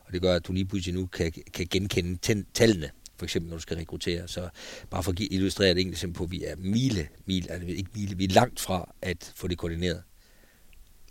[0.05, 2.89] Og det gør, at du lige pludselig nu kan, kan genkende tallene,
[3.21, 4.27] for eksempel når du skal rekruttere.
[4.27, 4.49] Så
[4.89, 7.89] bare for at illustrere det enkelt eksempel på, at vi er mile, mile, altså ikke
[7.95, 10.03] mile, vi er langt fra at få det koordineret.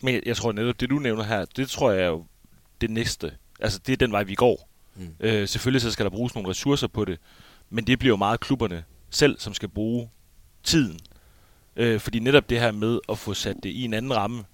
[0.02, 2.26] Men jeg tror netop, det du nævner her, det tror jeg er jo
[2.80, 3.32] det næste.
[3.60, 4.68] Altså det er den vej, vi går.
[4.96, 5.08] Mm.
[5.20, 7.18] Øh, selvfølgelig så skal der bruges nogle ressourcer på det,
[7.70, 10.10] men det bliver jo meget klubberne selv, som skal bruge
[10.62, 11.00] tiden
[11.76, 14.44] Øh, fordi netop det her med at få sat det i en anden ramme,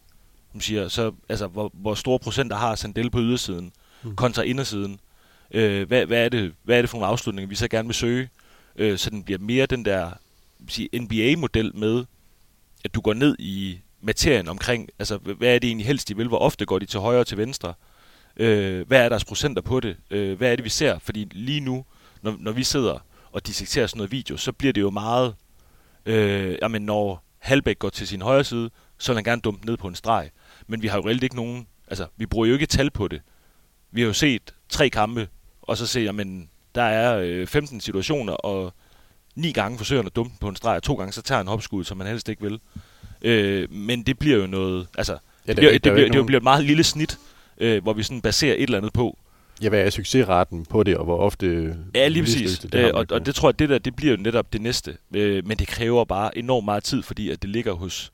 [0.53, 4.17] som siger, så, altså, hvor, hvor store procenter har Sandel på ydersiden mm.
[4.17, 5.01] kontra indersiden.
[5.51, 7.95] Øh, hvad, hvad, er det, hvad er det for nogle afslutninger, vi så gerne vil
[7.95, 8.29] søge,
[8.77, 10.11] øh, så den bliver mere den der
[11.01, 12.05] NBA-model med,
[12.85, 16.29] at du går ned i materien omkring, altså hvad er det egentlig helst, de vil,
[16.29, 17.75] hvor ofte går de til højre og til venstre,
[18.37, 21.61] øh, hvad er deres procenter på det, øh, hvad er det, vi ser, fordi lige
[21.61, 21.85] nu,
[22.23, 22.99] når, når vi sidder
[23.33, 25.35] og dissekterer sådan noget video, så bliver det jo meget
[26.07, 29.77] øh, jamen når Halbæk går til sin højre side, så vil han gerne dumpe ned
[29.77, 30.31] på en streg.
[30.67, 33.23] Men vi har jo reelt ikke nogen, altså vi bruger jo ikke tal på det.
[33.91, 35.29] Vi har jo set tre kampe,
[35.67, 38.73] og så ser men der er øh, 15 situationer, og
[39.35, 41.47] ni gange forsøger han at dumpe på en streg, og to gange så tager han
[41.49, 42.61] hopskud, som man helst ikke vil.
[43.23, 44.87] Øh, men det bliver jo noget...
[44.99, 46.65] Altså, ja, det, der- bliver, det, er jo bliver, ikke det nogen- bliver et meget
[46.65, 47.19] lille snit,
[47.59, 49.19] øh, hvor vi sådan baserer et eller andet på.
[49.63, 51.77] Ja, hvad er succesraten på det, og hvor ofte...
[51.95, 52.59] Ja, lige præcis.
[52.59, 52.73] det?
[52.73, 54.97] Det øh, og, og det tror jeg, det der, det bliver jo netop det næste.
[55.15, 58.13] Øh, men det kræver bare enormt meget tid, fordi at det ligger hos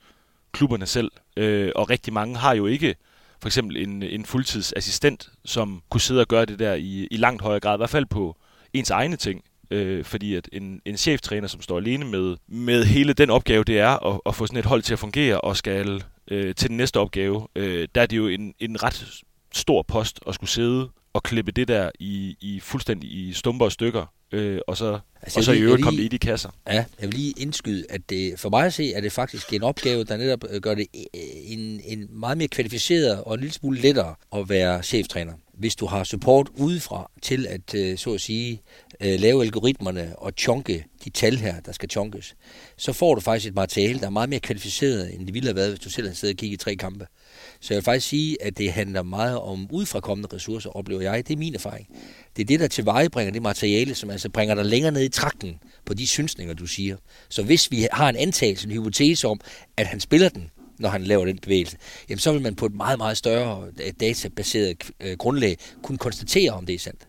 [0.51, 1.11] klubberne selv.
[1.37, 2.95] Øh, og rigtig mange har jo ikke
[3.43, 7.41] for eksempel en, en fuldtidsassistent, som kunne sidde og gøre det der i, i langt
[7.41, 8.37] højere grad, i hvert fald på
[8.73, 9.43] ens egne ting.
[9.71, 13.79] Øh, fordi at en, en cheftræner, som står alene med, med hele den opgave, det
[13.79, 16.77] er at, at få sådan et hold til at fungere og skal øh, til den
[16.77, 19.21] næste opgave, øh, der er det jo en, en ret
[19.53, 23.71] stor post at skulle sidde og klippe det der i, i fuldstændig i stumper og
[23.71, 26.27] stykker, øh, og så, Altså, og så jeg i øvrigt komme lige- det i de
[26.27, 26.49] kasser.
[26.67, 29.63] Ja, jeg vil lige indskyde, at det, for mig at se, er det faktisk en
[29.63, 31.01] opgave, der netop øh, gør det øh,
[31.45, 35.33] en, en meget mere kvalificeret og en lille smule lettere at være cheftræner.
[35.53, 38.61] Hvis du har support udefra til at, øh, så at sige,
[39.01, 42.35] lave algoritmerne og chunke de tal her, der skal chunkes,
[42.77, 45.55] så får du faktisk et materiale, der er meget mere kvalificeret, end det ville have
[45.55, 47.05] været, hvis du selv havde siddet og kigget i tre kampe.
[47.63, 51.27] Så jeg vil faktisk sige, at det handler meget om udefrakommende ressourcer, oplever jeg.
[51.27, 51.87] Det er min erfaring.
[52.35, 55.59] Det er det, der tilvejebringer det materiale, som altså bringer dig længere ned i trakten
[55.85, 56.97] på de synsninger, du siger.
[57.29, 59.39] Så hvis vi har en antagelse, en hypotese om,
[59.77, 61.77] at han spiller den, når han laver den bevægelse,
[62.09, 66.51] jamen så vil man på et meget, meget større øh, databaseret øh, grundlag kunne konstatere,
[66.51, 67.07] om det er sandt.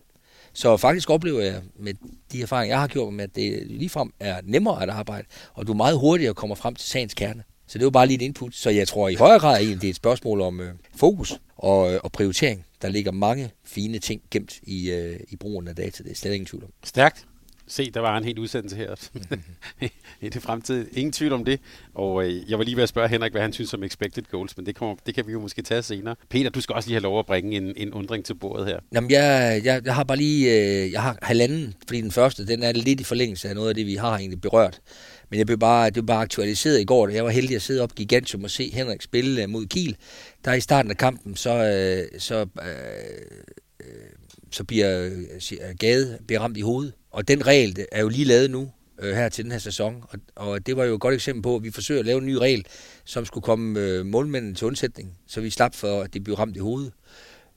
[0.52, 1.94] Så faktisk oplever jeg med
[2.32, 5.74] de erfaringer, jeg har gjort med, at det ligefrem er nemmere at arbejde, og du
[5.74, 7.42] meget hurtigere kommer frem til sagens kerne.
[7.66, 8.54] Så det var bare lige et input.
[8.54, 11.92] Så jeg tror i højere grad egentlig, det er et spørgsmål om øh, fokus og,
[11.92, 12.64] øh, og prioritering.
[12.82, 16.02] Der ligger mange fine ting gemt i, øh, i brugen af data.
[16.02, 16.70] Det er slet ingen tvivl om.
[16.84, 17.26] Stærkt.
[17.66, 18.94] Se, der var en helt udsendelse her
[20.20, 20.86] i det fremtid.
[20.92, 21.60] Ingen tvivl om det.
[21.94, 24.56] Og øh, jeg var lige ved at spørge Henrik, hvad han synes om expected goals,
[24.56, 26.16] men det, kommer, det kan vi jo måske tage senere.
[26.30, 28.78] Peter, du skal også lige have lov at bringe en, en undring til bordet her.
[28.92, 32.62] Jamen, jeg, jeg, jeg har bare lige, øh, jeg har halvanden, fordi den første, den
[32.62, 34.80] er lidt i forlængelse af noget af det, vi har egentlig berørt.
[35.30, 37.62] Men jeg blev bare, det blev bare aktualiseret i går, da jeg var heldig at
[37.62, 39.96] sidde op i Gigantium og se Henrik spille øh, mod Kiel.
[40.44, 42.68] Der i starten af kampen, så, øh, så, øh,
[43.80, 43.86] øh
[44.50, 46.92] så bliver øh, Gade bliver ramt i hovedet.
[47.14, 50.04] Og den regel er jo lige lavet nu, øh, her til den her sæson.
[50.08, 52.26] Og, og det var jo et godt eksempel på, at vi forsøger at lave en
[52.26, 52.66] ny regel,
[53.04, 56.56] som skulle komme øh, målmændene til undsætning, så vi slap for, at de blev ramt
[56.56, 56.92] i hovedet.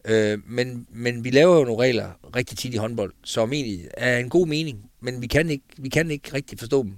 [0.06, 4.18] Øh, men, men vi laver jo nogle regler rigtig tit i håndbold, som egentlig er
[4.18, 6.94] en god mening, men vi kan ikke, vi kan ikke rigtig forstå dem.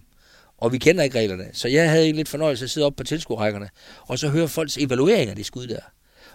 [0.57, 1.45] Og vi kender ikke reglerne.
[1.53, 3.69] Så jeg havde lidt fornøjelse at sidde op på tilskuerrækkerne,
[4.01, 5.79] og så høre folks evaluering af det skud der.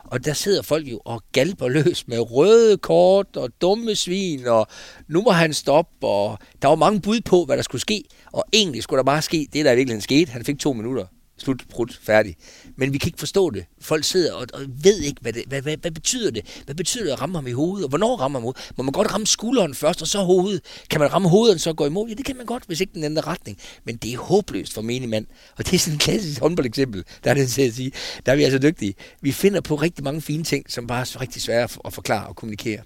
[0.04, 4.66] Og der sidder folk jo og galper løs med røde kort og dumme svin, og
[5.08, 8.04] nu må han stoppe, og der var mange bud på, hvad der skulle ske.
[8.32, 10.32] Og egentlig skulle der bare ske det, der i virkeligheden skete.
[10.32, 11.06] Han fik to minutter.
[11.38, 12.36] Slut, prut, færdig.
[12.76, 13.64] Men vi kan ikke forstå det.
[13.80, 16.62] Folk sidder og, og ved ikke, hvad, det, hvad, hvad, hvad betyder det?
[16.64, 17.84] Hvad betyder det at ramme ham i hovedet?
[17.84, 18.70] Og hvornår rammer man hovedet?
[18.76, 20.60] Må man godt ramme skulderen først, og så hovedet?
[20.90, 22.08] Kan man ramme hovedet, og så gå imod?
[22.08, 23.58] Ja, det kan man godt, hvis ikke den ændrer retning.
[23.84, 25.26] Men det er håbløst for menig mand.
[25.56, 27.92] Og det er sådan et klassisk håndboldeksempel, der er det til at sige.
[28.26, 28.94] Der er vi altså dygtige.
[29.20, 32.36] Vi finder på rigtig mange fine ting, som bare er rigtig svære at- forklare og
[32.36, 32.80] kommunikere.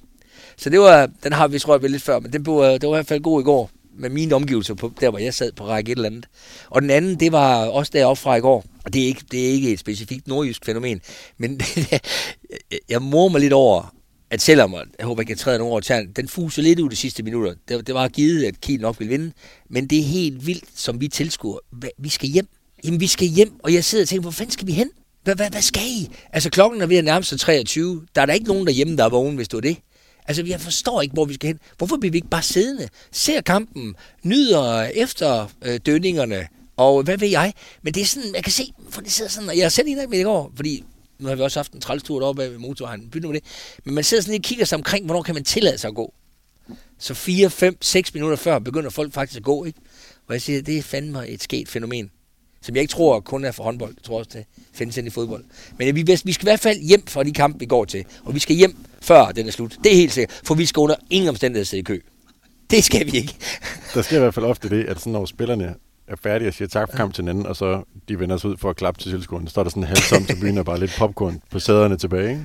[0.56, 2.88] Så det var, den har vi tror jeg lidt før, men den blev, det var
[2.88, 5.66] i hvert fald god i går med mine omgivelser på, der, hvor jeg sad på
[5.66, 6.26] række et eller andet.
[6.70, 8.64] Og den anden, det var også deroppe fra i går.
[8.84, 11.00] Og det er ikke, det er ikke et specifikt nordjysk fænomen,
[11.38, 11.60] men
[12.88, 13.94] jeg morer mig lidt over,
[14.30, 16.96] at selvom, jeg håber ikke, jeg træder nogen over tæren, den fuser lidt ud de
[16.96, 17.54] sidste minutter.
[17.68, 19.32] Det, det var givet, at Kiel nok ville vinde,
[19.70, 21.58] men det er helt vildt, som vi tilskuer.
[21.84, 22.48] Hva- Vi skal hjem.
[22.84, 24.90] Jamen, vi skal hjem, og jeg sidder og tænker, hvor fanden skal vi hen?
[25.24, 26.08] Hvad, hvad, hvad skal I?
[26.32, 28.02] Altså, klokken er ved at nærme sig 23.
[28.14, 29.76] Der er der ikke nogen derhjemme, der er vågen, hvis du er det.
[30.28, 31.58] Altså, jeg forstår ikke, hvor vi skal hen.
[31.78, 32.88] Hvorfor bliver vi ikke bare siddende?
[33.12, 37.52] Ser kampen, nyder efter øh, dønningerne, og hvad ved jeg?
[37.82, 40.10] Men det er sådan, jeg kan se, for det sidder sådan, og jeg selv en
[40.10, 40.84] med i går, fordi
[41.18, 43.44] nu har vi også haft en trælstur deroppe ved motorvejen, bytte med det.
[43.84, 45.94] Men man sidder sådan lidt og kigger sig omkring, hvornår kan man tillade sig at
[45.94, 46.14] gå?
[46.98, 49.78] Så 4, 5, 6 minutter før begynder folk faktisk at gå, ikke?
[50.26, 52.10] Og jeg siger, det er fandme et sket fænomen,
[52.68, 53.94] som jeg ikke tror kun er for håndbold.
[53.96, 55.44] Jeg tror også, det findes ind i fodbold.
[55.78, 58.04] Men vi, vi skal i hvert fald hjem fra de kampe, vi går til.
[58.24, 59.78] Og vi skal hjem før den er slut.
[59.84, 60.40] Det er helt sikkert.
[60.44, 62.00] For vi skal under ingen omstændighed sidde i kø.
[62.70, 63.34] Det skal vi ikke.
[63.94, 65.74] Der sker i hvert fald ofte det, at sådan, når spillerne
[66.08, 68.56] er færdige og siger tak for kamp til hinanden, og så de vender sig ud
[68.56, 70.94] for at klappe til tilskuerne, så står der sådan en halvtom tribune og bare lidt
[70.98, 72.30] popcorn på sæderne tilbage.
[72.30, 72.42] Ikke?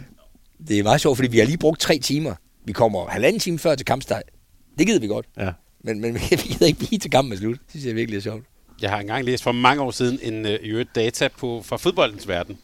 [0.68, 2.36] Det er meget sjovt, fordi vi har lige brugt tre timer.
[2.66, 4.24] Vi kommer halvanden time før til kampstart.
[4.78, 5.26] Det gider vi godt.
[5.38, 5.52] Ja.
[5.84, 7.56] Men, men vi gider ikke blive til kampen er slut.
[7.56, 8.44] Det synes jeg virkelig er sjovt.
[8.84, 12.58] Jeg har engang læst for mange år siden en øh, data på, fra fodboldens verden,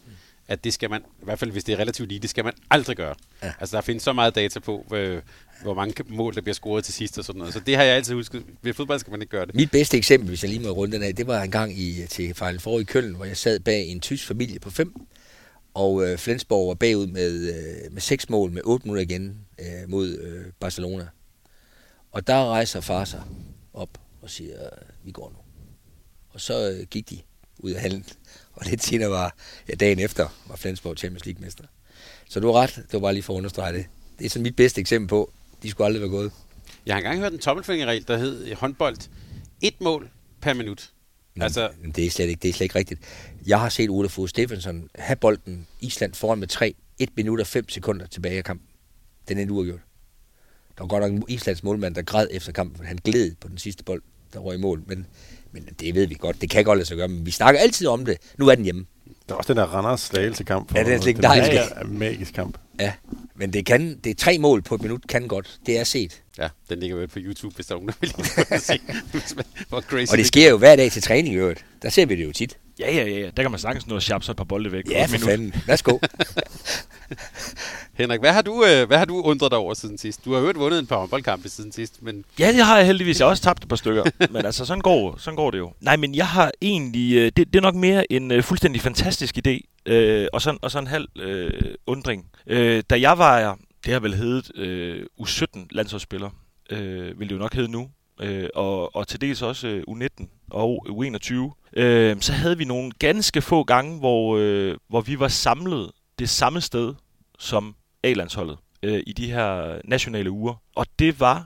[0.48, 2.54] at det skal man, i hvert fald hvis det er relativt lige, det skal man
[2.70, 3.16] aldrig gøre.
[3.44, 3.52] Ja.
[3.60, 5.22] Altså der findes så meget data på, øh,
[5.64, 7.54] hvor mange mål, der bliver scoret til sidst og sådan noget.
[7.54, 8.44] Så det har jeg altid husket.
[8.62, 9.56] Ved fodbold skal man ikke gøre det.
[9.56, 12.08] Mit bedste eksempel, hvis jeg lige må runde den af, det var en gang i,
[12.10, 14.94] til Final Four i Køln, hvor jeg sad bag en tysk familie på fem,
[15.74, 19.90] og øh, Flensborg var bagud med, øh, med seks mål med otte minutter igen øh,
[19.90, 21.08] mod øh, Barcelona.
[22.12, 23.22] Og der rejser far sig
[23.74, 23.90] op
[24.22, 24.58] og siger,
[25.04, 25.39] vi går nu.
[26.34, 27.20] Og så øh, gik de.
[27.58, 28.06] ud af halen.
[28.56, 29.36] Og lidt senere var,
[29.70, 31.64] ja, dagen efter, var Flensborg Champions League-mester.
[32.30, 33.86] Så du har ret, det var bare lige for at understrege det.
[34.20, 36.32] Det er sådan mit bedste eksempel på, de skulle aldrig være gået.
[36.86, 38.98] Jeg har engang hørt en tommelfingerregel, der hed i håndbold,
[39.62, 40.10] et mål
[40.42, 40.92] per minut.
[41.36, 43.02] Men, altså, det er slet ikke, det er slet ikke rigtigt.
[43.48, 47.48] Jeg har set Ole Fogh Steffensen have bolden Island foran med 3, 1 minut og
[47.48, 48.68] 5 sekunder tilbage af kampen.
[49.28, 49.80] Den er uafgjort.
[50.78, 53.48] Der var godt nok en Islands målmand, der græd efter kampen, for han gled på
[53.48, 54.02] den sidste bold,
[54.34, 54.84] der røg i mål.
[54.86, 55.06] Men,
[55.52, 56.42] men det ved vi godt.
[56.42, 58.18] Det kan godt lade sig gøre, men vi snakker altid om det.
[58.38, 58.86] Nu er den hjemme.
[59.30, 60.76] Der er også den der Randers slagelse kamp.
[60.76, 61.00] Ja, den er.
[61.00, 62.58] Det er en magisk kamp.
[62.80, 62.94] Ja,
[63.36, 65.60] men det, kan, det er tre mål på et minut, kan godt.
[65.66, 66.22] Det er set.
[66.38, 68.80] Ja, den ligger jo på YouTube, hvis der er nogen, der vil se,
[69.70, 71.66] hvor crazy Og det sker jo hver dag til træning i øvrigt.
[71.82, 72.58] Der ser vi det jo tit.
[72.80, 73.30] Ja, ja, ja.
[73.38, 74.84] Der kan man sagtens nå at sharpe så et par bolde væk.
[74.90, 75.56] Ja, for fanden.
[75.68, 75.98] Værsgo.
[78.00, 80.26] Henrik, hvad har, du, øh, hvad har du undret dig over siden sidst?
[80.26, 82.26] Du har jo vundet en par håndboldkampe siden sidst, men...
[82.40, 83.20] Ja, det har jeg heldigvis.
[83.20, 84.04] Jeg har også tabt et par stykker.
[84.34, 85.74] men altså, sådan går, sådan går det jo.
[85.82, 87.16] Nej, men jeg har egentlig...
[87.16, 89.82] Øh, det, det er nok mere en uh, fuldstændig fantastisk idé.
[89.86, 92.26] Øh, og, sådan, og sådan en halv øh, undring.
[92.48, 93.58] Øh, da jeg var...
[93.86, 96.30] Det har vel heddet øh, U17 landsholdsspiller.
[96.70, 97.90] Øh, vil det jo nok hedde nu.
[98.22, 101.34] Øh, og, og til dels også øh, U19 og U21.
[101.80, 106.30] Øh, så havde vi nogle ganske få gange, hvor, øh, hvor vi var samlet det
[106.30, 106.94] samme sted
[107.40, 110.56] som A-landsholdet øh, i de her nationale uger.
[110.76, 111.46] Og det var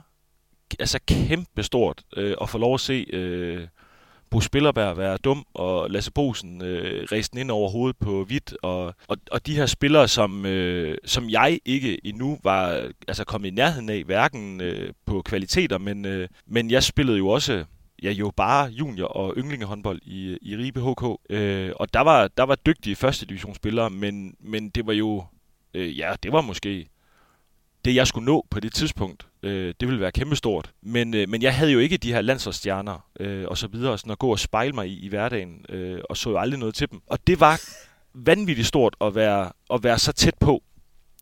[0.78, 3.66] altså kæmpestort øh, at få lov at se øh,
[4.30, 8.94] Bo Spillerberg være dum, og Lasse Bosen øh, ræste ind over hovedet på hvidt, og,
[9.08, 13.54] og, og de her spillere, som, øh, som jeg ikke endnu var altså kommet i
[13.54, 17.64] nærheden af, hverken øh, på kvaliteter, men, øh, men jeg spillede jo også
[18.02, 21.20] ja, jo bare junior- og yndlingehåndbold i, i Ribe HK.
[21.30, 25.24] Øh, og der var, der var dygtige første divisionsspillere, men, men det var jo,
[25.74, 26.88] øh, ja, det var måske
[27.84, 29.26] det, jeg skulle nå på det tidspunkt.
[29.42, 30.72] Øh, det ville være kæmpestort.
[30.82, 34.12] Men, øh, men jeg havde jo ikke de her landsholdsstjerner øh, og så videre, sådan
[34.12, 36.90] at gå og spejle mig i, i hverdagen, øh, og så jo aldrig noget til
[36.90, 37.00] dem.
[37.06, 37.60] Og det var
[38.14, 40.62] vanvittigt stort at være, at være så tæt på,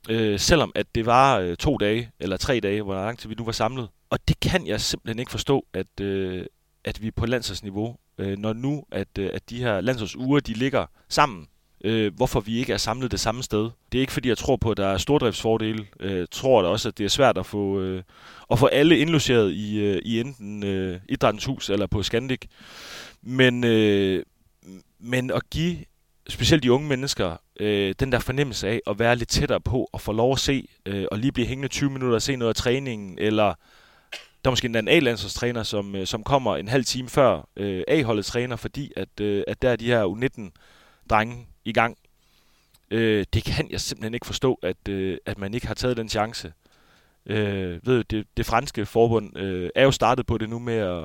[0.08, 3.34] øh, selvom at det var øh, to dage eller tre dage, hvor lang tid vi
[3.38, 3.88] nu var samlet.
[4.10, 6.46] Og det kan jeg simpelthen ikke forstå, at, øh,
[6.84, 10.86] at vi på landsholdsniveau, øh, når nu at, øh, at de her landsholdsuger, de ligger
[11.08, 11.46] sammen,
[11.84, 13.70] øh, hvorfor vi ikke er samlet det samme sted.
[13.92, 15.86] Det er ikke fordi, jeg tror på, at der er stordriftsfordele.
[16.00, 18.02] Jeg øh, tror da også, at det er svært at få, øh,
[18.50, 22.40] at få alle indlogeret i, øh, i enten øh, Idrættens Hus eller på Scandic.
[23.22, 24.22] Men, øh,
[25.00, 25.76] men at give
[26.28, 30.00] specielt de unge mennesker øh, den der fornemmelse af at være lidt tættere på og
[30.00, 32.54] få lov at se øh, og lige blive hængende 20 minutter og se noget af
[32.54, 33.54] træningen, eller
[34.44, 38.24] der er måske en A-landsholdstræner, som, øh, som kommer en halv time før øh, A-holdet
[38.24, 41.96] træner, fordi at, øh, at der er de her U19-drenge i gang.
[42.90, 46.08] Øh, det kan jeg simpelthen ikke forstå, at, øh, at man ikke har taget den
[46.08, 46.52] chance.
[47.26, 50.74] Øh, ved du, det, det franske forbund øh, er jo startet på det nu med
[50.74, 51.04] at,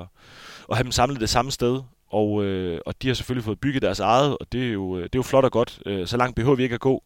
[0.70, 3.82] at have dem samlet det samme sted, og, øh, og de har selvfølgelig fået bygget
[3.82, 5.82] deres eget, og det er jo, øh, det er jo flot og godt.
[5.86, 7.04] Øh, så langt behøver vi ikke at gå.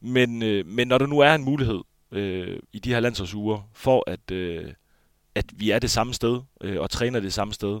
[0.00, 1.80] Men, øh, men når der nu er en mulighed
[2.12, 4.72] øh, i de her landsholdsuger for, at, øh,
[5.34, 7.80] at vi er det samme sted øh, og træner det samme sted,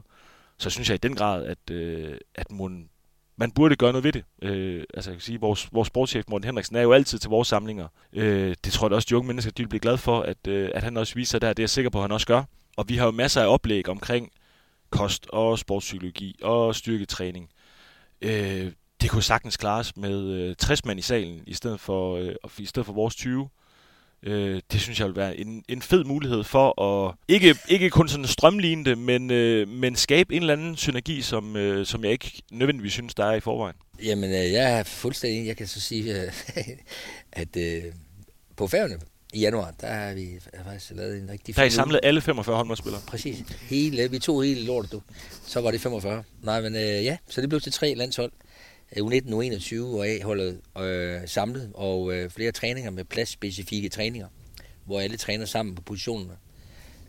[0.58, 2.88] så synes jeg i den grad, at, øh, at mon
[3.36, 4.24] man burde gøre noget ved det.
[4.42, 7.48] Øh, altså jeg kan sige, vores, vores sportschef Morten Henriksen er jo altid til vores
[7.48, 7.88] samlinger.
[8.12, 10.70] Øh, det tror jeg også, de unge mennesker de vil blive glade for, at, øh,
[10.74, 11.48] at han også viser der.
[11.48, 12.42] Det er jeg sikker på, at han også gør.
[12.76, 14.32] Og vi har jo masser af oplæg omkring
[14.90, 17.50] kost og sportspsykologi og styrketræning.
[18.22, 22.34] Øh, det kunne sagtens klares med øh, 60 mand i salen, i stedet for, øh,
[22.58, 23.48] i stedet for vores 20.
[24.26, 28.08] Øh, det synes jeg vil være en, en fed mulighed for at ikke, ikke kun
[28.08, 32.12] sådan strømligne det, men, øh, men skabe en eller anden synergi, som, øh, som jeg
[32.12, 33.76] ikke nødvendigvis synes, der er i forvejen.
[34.04, 36.32] Jamen, øh, jeg er fuldstændig Jeg kan så sige, øh,
[37.32, 37.82] at øh,
[38.56, 38.98] på færgerne
[39.32, 40.28] i januar, der har vi
[40.64, 43.00] faktisk lavet en rigtig Der er I samlet alle 45 håndboldspillere?
[43.06, 43.38] Præcis.
[43.60, 45.02] Hele, vi tog hele lortet, du.
[45.46, 46.22] Så var det 45.
[46.42, 48.32] Nej, men øh, ja, så det blev til tre landshold.
[48.96, 54.28] Øh, U19, U21 og A-holdet øh, samlet, og øh, flere træninger med pladsspecifikke træninger,
[54.84, 56.36] hvor alle træner sammen på positionerne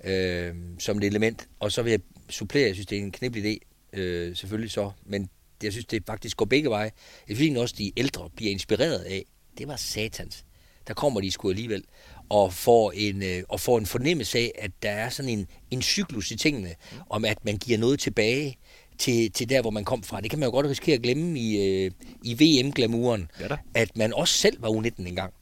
[0.03, 1.47] øh, som et element.
[1.59, 3.59] Og så vil jeg supplere, jeg synes, det er en kniblig idé,
[3.99, 5.29] øh, selvfølgelig så, men
[5.63, 6.91] jeg synes, det faktisk går begge veje.
[7.29, 9.25] Jeg synes også, de ældre bliver inspireret af,
[9.57, 10.45] det var satans.
[10.87, 11.83] Der kommer de sgu alligevel
[12.29, 15.81] og får en, øh, og får en fornemmelse af, at der er sådan en, en
[15.81, 16.75] cyklus i tingene,
[17.09, 18.57] om at man giver noget tilbage
[18.97, 20.21] til, til der, hvor man kom fra.
[20.21, 21.91] Det kan man jo godt risikere at glemme i, øh,
[22.23, 23.57] i VM-glamouren, Ja da.
[23.73, 25.33] at man også selv var U19 engang.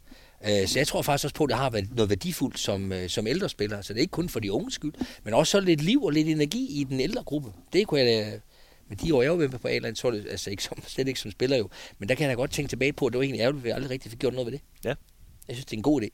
[0.48, 3.10] Øh, Så jeg tror faktisk også på, at det har været noget værdifuldt som, øh,
[3.10, 3.82] som ældre spiller.
[3.82, 6.12] Så det er ikke kun for de unge skyld, men også så lidt liv og
[6.12, 7.50] lidt energi i den ældre gruppe.
[7.74, 8.40] Det kunne jeg da,
[8.90, 11.20] med de år, jeg var med på A-land, så det altså ikke som, slet ikke
[11.20, 11.70] som spiller jo.
[12.00, 13.66] Men der kan jeg da godt tænke tilbage på, at det var egentlig ærgerligt, at
[13.66, 14.62] vi aldrig rigtig fik gjort noget ved det.
[14.86, 14.94] Ja.
[15.48, 16.08] Jeg synes, det er en god idé.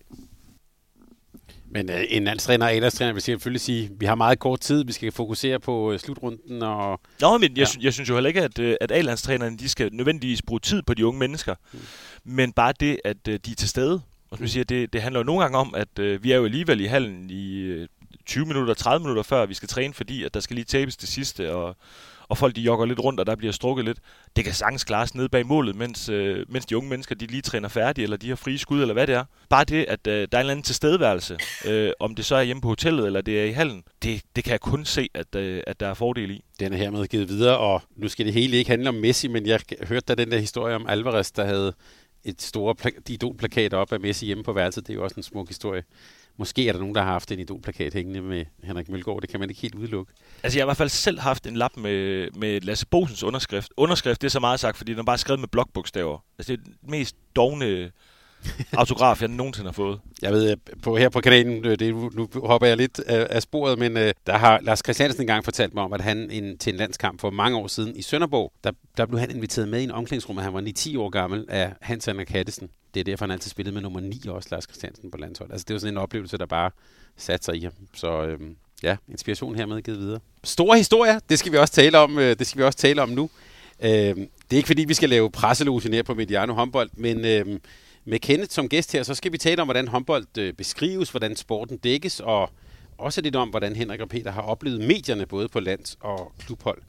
[1.73, 4.85] Men øh, en landstræner og a vil selvfølgelig sige, at vi har meget kort tid,
[4.85, 6.63] vi skal fokusere på øh, slutrunden.
[6.63, 7.65] Og, Nå, men jeg, ja.
[7.65, 10.81] synes, jeg synes jo heller ikke, at, øh, at A-landstrænerne de skal nødvendigvis bruge tid
[10.81, 11.55] på de unge mennesker.
[11.73, 11.79] Mm.
[12.23, 14.01] Men bare det, at øh, de er til stede.
[14.31, 14.47] Og som mm.
[14.47, 16.85] siger, det, det handler jo nogle gange om, at øh, vi er jo alligevel i
[16.85, 17.87] hallen i øh,
[18.25, 21.09] 20 minutter, 30 minutter før vi skal træne, fordi at der skal lige tabes det
[21.09, 21.75] sidste, og,
[22.31, 23.97] og folk de jogger lidt rundt, og der bliver strukket lidt.
[24.35, 27.41] Det kan sagtens klares ned bag målet, mens, øh, mens de unge mennesker de lige
[27.41, 29.25] træner færdigt, eller de har frie skud, eller hvad det er.
[29.49, 32.41] Bare det, at øh, der er en eller anden tilstedeværelse, øh, om det så er
[32.41, 35.35] hjemme på hotellet, eller det er i hallen, det, det kan jeg kun se, at,
[35.35, 36.43] øh, at der er fordel i.
[36.59, 39.45] Den er hermed givet videre, og nu skal det hele ikke handle om Messi, men
[39.45, 41.73] jeg hørte da den der historie om Alvarez, der havde
[42.23, 44.87] et store pla- idolplakat op af Messi hjemme på værelset.
[44.87, 45.83] Det er jo også en smuk historie.
[46.41, 49.21] Måske er der nogen, der har haft en idolplakat hængende med Henrik Mølgaard.
[49.21, 50.13] Det kan man ikke helt udelukke.
[50.43, 53.71] Altså, jeg har i hvert fald selv haft en lap med, med Lasse Bosens underskrift.
[53.77, 56.23] Underskrift, det er så meget sagt, fordi den er bare skrevet med blokbogstaver.
[56.39, 57.91] Altså, det er den mest dogne
[58.73, 59.99] autograf, jeg nogensinde har fået.
[60.21, 63.79] Jeg ved, på, her på kanalen, øh, det, nu hopper jeg lidt af, af sporet,
[63.79, 66.77] men uh, der har Lars Christiansen engang fortalt mig om, at han en, til en
[66.77, 69.91] landskamp for mange år siden i Sønderborg, der, der blev han inviteret med i en
[69.91, 72.69] omklædningsrum, at han var 9-10 år gammel af Hans Anna Kattesen.
[72.93, 75.51] Det er derfor, han altid spillede med nummer 9 også, Lars Christiansen på landshold.
[75.51, 76.71] Altså, det var sådan en oplevelse, der bare
[77.17, 77.73] satte sig i ham.
[77.93, 80.19] Så øhm, ja, inspiration hermed givet videre.
[80.43, 83.09] Store historier, det skal vi også tale om, øh, det skal vi også tale om
[83.09, 83.29] nu.
[83.83, 87.61] Øhm, det er ikke fordi, vi skal lave presseloge her på Mediano håndbold, men øhm,
[88.05, 91.35] med Kenneth som gæst her, så skal vi tale om, hvordan håndbold øh, beskrives, hvordan
[91.35, 92.49] sporten dækkes, og
[92.97, 96.81] også lidt om, hvordan Henrik og Peter har oplevet medierne, både på lands- og klubhold.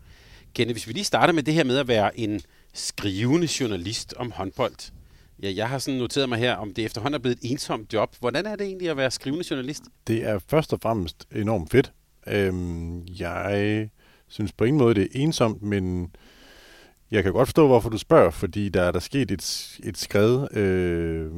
[0.54, 2.40] Kenneth, hvis vi lige starter med det her med at være en
[2.74, 4.92] skrivende journalist om håndbold.
[5.42, 8.16] Ja, jeg har sådan noteret mig her, om det efterhånden er blevet et ensomt job.
[8.20, 9.82] Hvordan er det egentlig at være skrivende journalist?
[10.06, 11.92] Det er først og fremmest enormt fedt.
[12.26, 13.88] Øhm, jeg
[14.28, 16.14] synes på ingen måde, det er ensomt, men
[17.10, 20.56] jeg kan godt forstå, hvorfor du spørger, fordi der er der sket et, et skred.
[20.56, 21.32] Øh,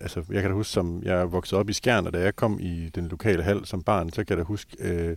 [0.00, 2.58] altså, jeg kan da huske, som jeg voksede op i Skjern, og da jeg kom
[2.60, 5.16] i den lokale hal som barn, så kan jeg da huske øh,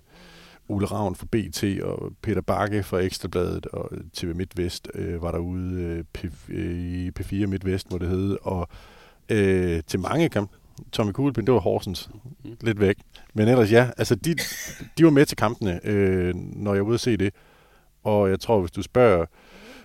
[0.69, 5.81] Ole Ravn fra BT og Peter Bakke fra Ekstrabladet og TV MidtVest øh, var derude
[5.81, 8.69] øh, P, øh, i P4 MidtVest, hvor det hed, og
[9.29, 10.55] øh, til mange kampe.
[10.91, 12.09] Tommy Kuglepind, det var Horsens.
[12.43, 12.51] Mm.
[12.61, 12.97] Lidt væk.
[13.33, 14.35] Men ellers ja, altså de,
[14.97, 17.33] de var med til kampene, øh, når jeg var ude at se det.
[18.03, 19.25] Og jeg tror, hvis du spørger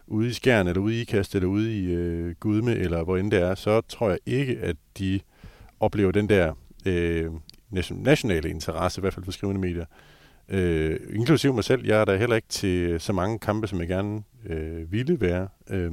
[0.07, 3.31] ude i Skjern, eller ude i Ikast, eller ude i øh, Gudme, eller hvor end
[3.31, 5.21] det er, så tror jeg ikke, at de
[5.81, 6.55] oplever den der
[6.87, 7.31] øh,
[7.91, 9.85] nationale interesse, i hvert fald for skrivende medier.
[10.49, 11.87] Øh, inklusiv mig selv.
[11.87, 15.49] Jeg er der heller ikke til så mange kampe, som jeg gerne øh, ville være.
[15.71, 15.93] Øh,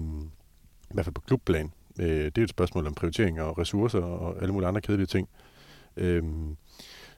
[0.89, 1.71] I hvert fald på klubplan.
[1.99, 5.29] Øh, det er et spørgsmål om prioriteringer og ressourcer og alle mulige andre kedelige ting.
[5.97, 6.23] Øh,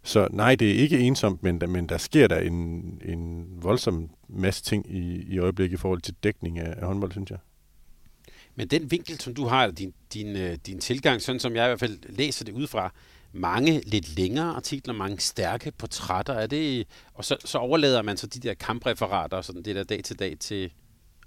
[0.03, 2.53] så nej, det er ikke ensomt, men, men der sker der en,
[3.05, 7.31] en voldsom masse ting i, i øjeblikket i forhold til dækning af, af håndbold, synes
[7.31, 7.39] jeg.
[8.55, 11.67] Men den vinkel, som du har, din, din, øh, din tilgang, sådan som jeg i
[11.67, 12.93] hvert fald læser det udefra,
[13.33, 18.27] mange lidt længere artikler, mange stærke portrætter, er det, og så, så overlader man så
[18.27, 20.71] de der kampreferater og sådan det der dag til dag til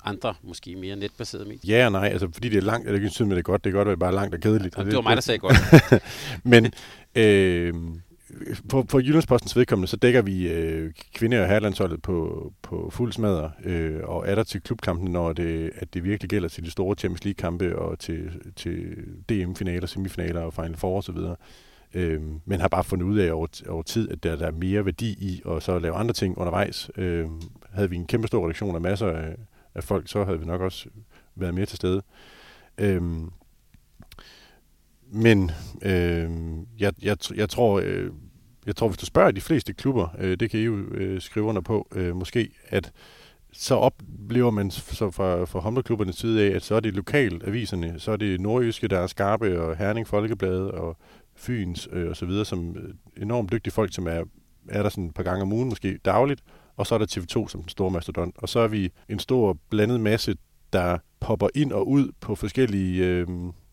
[0.04, 1.78] andre, måske mere netbaserede medier?
[1.78, 3.64] Ja og nej, altså fordi det er langt, er det ikke synes, det er godt,
[3.64, 4.78] det er godt, at det er bare langt og kedeligt.
[4.78, 5.56] Ja, det var mig, der sagde godt.
[6.52, 6.72] Men
[7.14, 7.74] øh,
[8.70, 13.52] for, for Jyllandspostens vedkommende, så dækker vi øh, kvinde- og herrelandsholdet på, på fuld smadre,
[13.64, 16.96] øh, og er der til klubkampene, når det, at det virkelig gælder til de store
[16.96, 18.96] Champions League-kampe og til, til
[19.28, 21.18] DM-finaler, semifinaler og Final Four osv.,
[21.96, 24.84] øh, men har bare fundet ud af over, over tid, at der, der er mere
[24.84, 26.90] værdi i at så lave andre ting undervejs.
[26.96, 27.26] Øh,
[27.70, 29.36] havde vi en kæmpe stor redaktion af masser af,
[29.74, 30.88] af folk, så havde vi nok også
[31.34, 32.02] været mere til stede.
[32.78, 33.02] Øh,
[35.12, 35.50] men
[35.82, 36.30] øh,
[36.78, 38.10] jeg, jeg, jeg tror, øh,
[38.66, 41.46] jeg tror, hvis du spørger de fleste klubber, øh, det kan I jo øh, skrive
[41.46, 42.92] under på, øh, måske, at
[43.52, 48.12] så oplever man så fra, fra håndboldklubbernes side af, at så er det lokalaviserne, så
[48.12, 50.96] er det nordjyske, der er skarpe, og Herning Folkeblad, og
[51.36, 54.24] Fyns øh, og så videre, som øh, enormt dygtige folk, som er,
[54.68, 56.42] er der sådan et par gange om ugen, måske dagligt,
[56.76, 58.34] og så er der TV2 som den store mastodont.
[58.38, 60.36] Og så er vi en stor blandet masse,
[60.72, 63.26] der popper ind og ud på forskellige øh,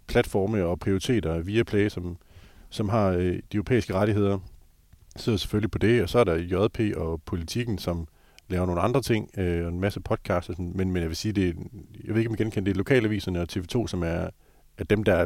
[0.07, 2.17] platforme og prioriteter via Play, som,
[2.69, 4.39] som har øh, de europæiske rettigheder,
[5.15, 8.07] sidder selvfølgelig på det, og så er der JP og politikken, som
[8.49, 11.17] laver nogle andre ting, øh, og en masse podcasts, og sådan, men, men jeg vil
[11.17, 11.53] sige, det er,
[12.03, 14.29] jeg ved ikke, om jeg genkender det, er lokalaviserne og TV2, som er,
[14.77, 15.25] er dem, der er,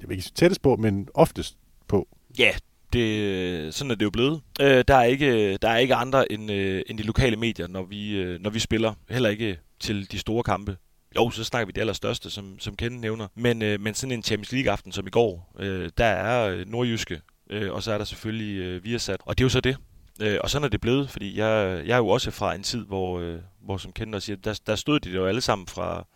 [0.00, 1.57] jeg vil ikke sige tættest på, men oftest
[1.88, 2.08] på.
[2.38, 2.50] Ja,
[2.92, 4.40] det, sådan er det jo blevet.
[4.60, 7.82] Øh, der, er ikke, der er ikke andre end, øh, end de lokale medier, når
[7.82, 8.94] vi, øh, når vi spiller.
[9.10, 10.76] Heller ikke til de store kampe.
[11.16, 13.28] Jo, så snakker vi det allerstørste, som, som Ken nævner.
[13.34, 17.20] Men, øh, men sådan en Champions League-aften som i går, øh, der er øh, nordjyske,
[17.50, 19.20] øh, og så er der selvfølgelig øh, Viasat.
[19.24, 19.76] Og det er jo så det.
[20.22, 22.86] Øh, og sådan er det blevet, fordi jeg, jeg er jo også fra en tid,
[22.86, 26.06] hvor, øh, hvor som Ken siger, der, der stod de jo alle sammen fra,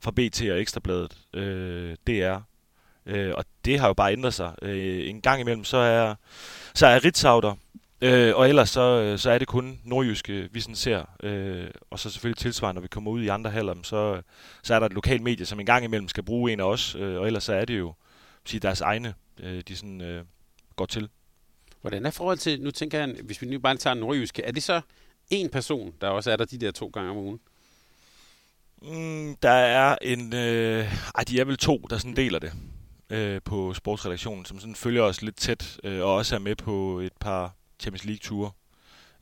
[0.00, 2.38] fra BT og Ekstrabladet, øh, DR,
[3.08, 4.54] Øh, og det har jo bare ændret sig.
[4.62, 6.14] Øh, en gang imellem, så er,
[6.74, 7.54] så er Ritzau der,
[8.00, 11.04] øh, og ellers så, så er det kun nordjyske, vi sådan ser.
[11.22, 14.22] Øh, og så selvfølgelig tilsvarende, når vi kommer ud i andre halver, så,
[14.62, 16.94] så er der et lokalt medie, som en gang imellem skal bruge en af os,
[16.94, 17.94] øh, og ellers så er det jo
[18.44, 20.24] sige, deres egne, øh, de sådan øh,
[20.76, 21.08] går til.
[21.80, 24.62] Hvordan er forhold til, nu tænker jeg, hvis vi nu bare tager nordjyske, er det
[24.62, 24.80] så
[25.30, 27.40] en person, der også er der de der to gange om ugen?
[28.82, 32.52] Mm, der er en, øh, ej, de er vel to, der sådan deler det
[33.10, 37.00] øh, på sportsredaktionen, som sådan følger os lidt tæt, øh, og også er med på
[37.00, 38.50] et par Champions League-ture.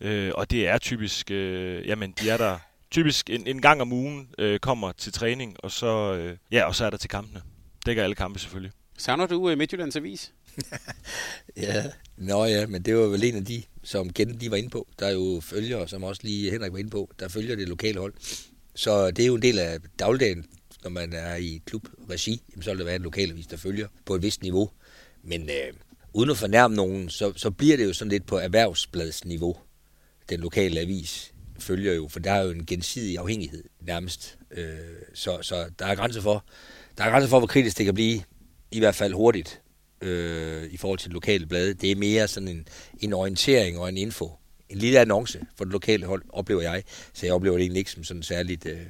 [0.00, 2.58] Øh, og det er typisk, øh, jamen de er der
[2.90, 6.74] typisk en, en gang om ugen, øh, kommer til træning, og så, øh, ja, og
[6.74, 7.42] så er der til kampene.
[7.86, 8.72] Dækker alle kampe selvfølgelig.
[8.98, 10.32] Savner du uh, Midtjyllands Avis?
[11.56, 11.84] ja,
[12.16, 14.88] nå ja, men det var vel en af de, som Kent de var inde på.
[14.98, 18.00] Der er jo følgere, som også lige Henrik var inde på, der følger det lokale
[18.00, 18.14] hold.
[18.74, 20.46] Så det er jo en del af dagligdagen,
[20.86, 24.22] når man er i klubregi, så vil det være en lokalavis, der følger på et
[24.22, 24.70] vist niveau.
[25.22, 25.72] Men øh,
[26.12, 29.56] uden at fornærme nogen, så, så bliver det jo sådan lidt på erhvervsbladsniveau.
[30.28, 34.38] Den lokale avis følger jo, for der er jo en gensidig afhængighed nærmest.
[34.50, 34.76] Øh,
[35.14, 36.44] så, så der er grænser for,
[36.98, 38.22] der er grænser for, hvor kritisk det kan blive,
[38.70, 39.60] i hvert fald hurtigt,
[40.00, 41.74] øh, i forhold til det lokale blade.
[41.74, 42.68] Det er mere sådan en,
[42.98, 44.30] en orientering og en info.
[44.68, 46.82] En lille annonce for det lokale hold, oplever jeg.
[47.12, 48.80] Så jeg oplever det egentlig ikke som sådan særligt øh,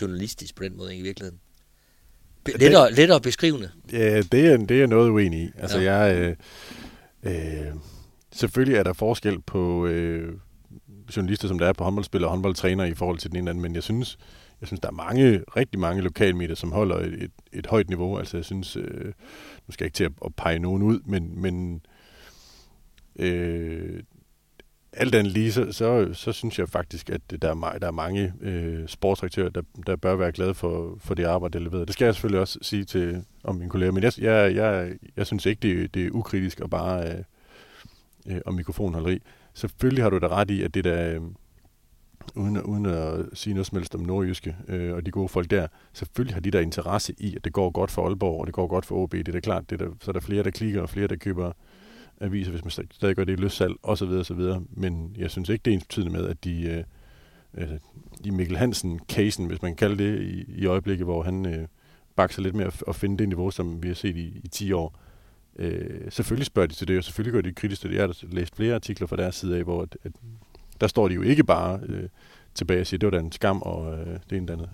[0.00, 1.40] journalistisk på den måde i virkeligheden.
[2.46, 3.70] Lettere, lettere beskrivende.
[3.92, 5.50] Ja, det er, det er noget uenig i.
[5.58, 5.96] Altså, ja.
[5.96, 6.36] jeg...
[7.22, 7.74] Øh, øh,
[8.32, 10.34] selvfølgelig er der forskel på øh,
[11.16, 13.74] journalister, som der er på håndboldspillere og håndboldtræner i forhold til den ene anden, men
[13.74, 14.18] jeg synes,
[14.60, 18.18] jeg synes, der er mange, rigtig mange lokalmedier, som holder et, et, et højt niveau.
[18.18, 19.12] Altså, jeg synes, øh,
[19.66, 21.82] nu skal jeg ikke til at, at pege nogen ud, men, men
[23.16, 24.02] øh,
[24.92, 28.32] alt andet lige, så, så, så synes jeg faktisk, at der er, der er mange
[28.40, 31.84] øh, sportsaktører, der, der bør være glade for, for det arbejde, der leverer.
[31.84, 35.26] Det skal jeg selvfølgelig også sige til om mine kolleger, men jeg, jeg, jeg, jeg
[35.26, 37.24] synes ikke, det, det er ukritisk at bare øh,
[38.26, 39.22] øh, om mikrofonholderi.
[39.54, 41.20] Selvfølgelig har du da ret i, at det der, øh,
[42.34, 45.66] uden, uden at sige noget som helst om nordjyske øh, og de gode folk der,
[45.92, 48.66] selvfølgelig har de der interesse i, at det går godt for Aalborg, og det går
[48.66, 49.12] godt for OB.
[49.12, 51.06] Det er da klart, det er der, så er der flere, der klikker, og flere,
[51.06, 51.52] der køber
[52.20, 54.08] aviser, hvis man stadig gør det i løssalg, osv.
[54.08, 54.62] videre.
[54.70, 56.84] Men jeg synes ikke, det er ens betydende med, at de, øh,
[57.54, 57.78] altså,
[58.24, 61.68] Mikkel Hansen-casen, hvis man kan kalde det, i, i øjeblikket, hvor han øh,
[62.16, 64.72] bakser lidt med at, at finde det niveau, som vi har set i, i 10
[64.72, 64.98] år.
[65.56, 67.96] Øh, selvfølgelig spørger de til det, og selvfølgelig gør de kritisk til det.
[67.96, 70.12] Jeg har læst flere artikler fra deres side af, hvor at, at
[70.80, 72.08] der står de jo ikke bare øh,
[72.54, 74.70] tilbage og siger, det var da en skam, og øh, det ene andet.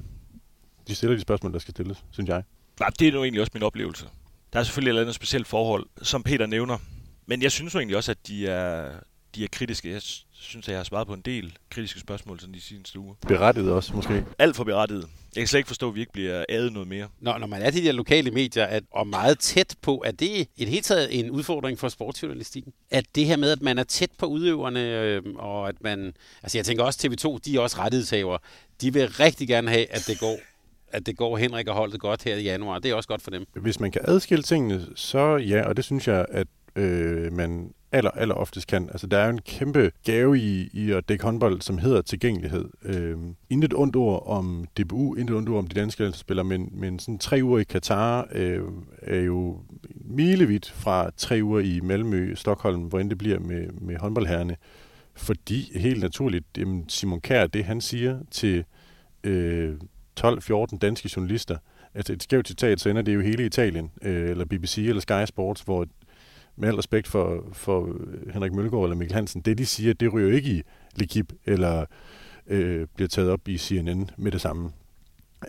[0.89, 2.43] De stiller de spørgsmål, der skal stilles, synes jeg.
[2.80, 4.07] Nej, det er nu egentlig også min oplevelse.
[4.53, 6.78] Der er selvfølgelig et eller andet specielt forhold, som Peter nævner.
[7.28, 8.90] Men jeg synes jo egentlig også, at de er,
[9.34, 9.90] de er kritiske.
[9.90, 10.02] Jeg
[10.32, 13.14] synes, at jeg har svaret på en del kritiske spørgsmål sådan de seneste uger.
[13.28, 14.24] Berettiget også, måske.
[14.38, 15.08] Alt for berettiget.
[15.34, 17.08] Jeg kan slet ikke forstå, at vi ikke bliver adet noget mere.
[17.20, 20.48] Når, når man er de der lokale medier, at, og meget tæt på, er det
[20.56, 22.72] et helt taget en udfordring for sportsjournalistikken?
[22.90, 26.12] At det her med, at man er tæt på udøverne, øh, og at man...
[26.42, 28.38] Altså jeg tænker også, TV2, de er også rettighedshaver.
[28.80, 30.38] De vil rigtig gerne have, at det går
[30.92, 32.78] at det går Henrik og holdet godt her i januar.
[32.78, 33.46] Det er også godt for dem.
[33.54, 36.46] Hvis man kan adskille tingene, så ja, og det synes jeg, at
[36.78, 38.88] øh, man aller, aller oftest kan.
[38.88, 42.68] Altså, der er jo en kæmpe gave i, i at dække håndbold, som hedder tilgængelighed.
[42.84, 43.16] Øh,
[43.50, 47.18] intet ondt ord om DBU, intet ondt ord om de danske landsspillere, men, men sådan
[47.18, 48.62] tre uger i Katar øh,
[49.02, 49.60] er jo
[49.94, 54.56] milevidt fra tre uger i Malmø, Stockholm, hvor end det bliver med, med håndboldherrene.
[55.14, 58.64] Fordi helt naturligt, jamen Simon Kær, det han siger til
[59.24, 59.74] øh,
[60.20, 61.56] 12-14 danske journalister,
[61.94, 65.24] altså et skævt citat, så ender det jo hele Italien, øh, eller BBC eller Sky
[65.26, 65.86] Sports, hvor
[66.59, 67.96] med al respekt for, for
[68.32, 70.62] Henrik Mølgaard eller Mikkel Hansen, det de siger, det ryger ikke i
[70.96, 71.84] Lekip eller
[72.46, 74.70] øh, bliver taget op i CNN med det samme.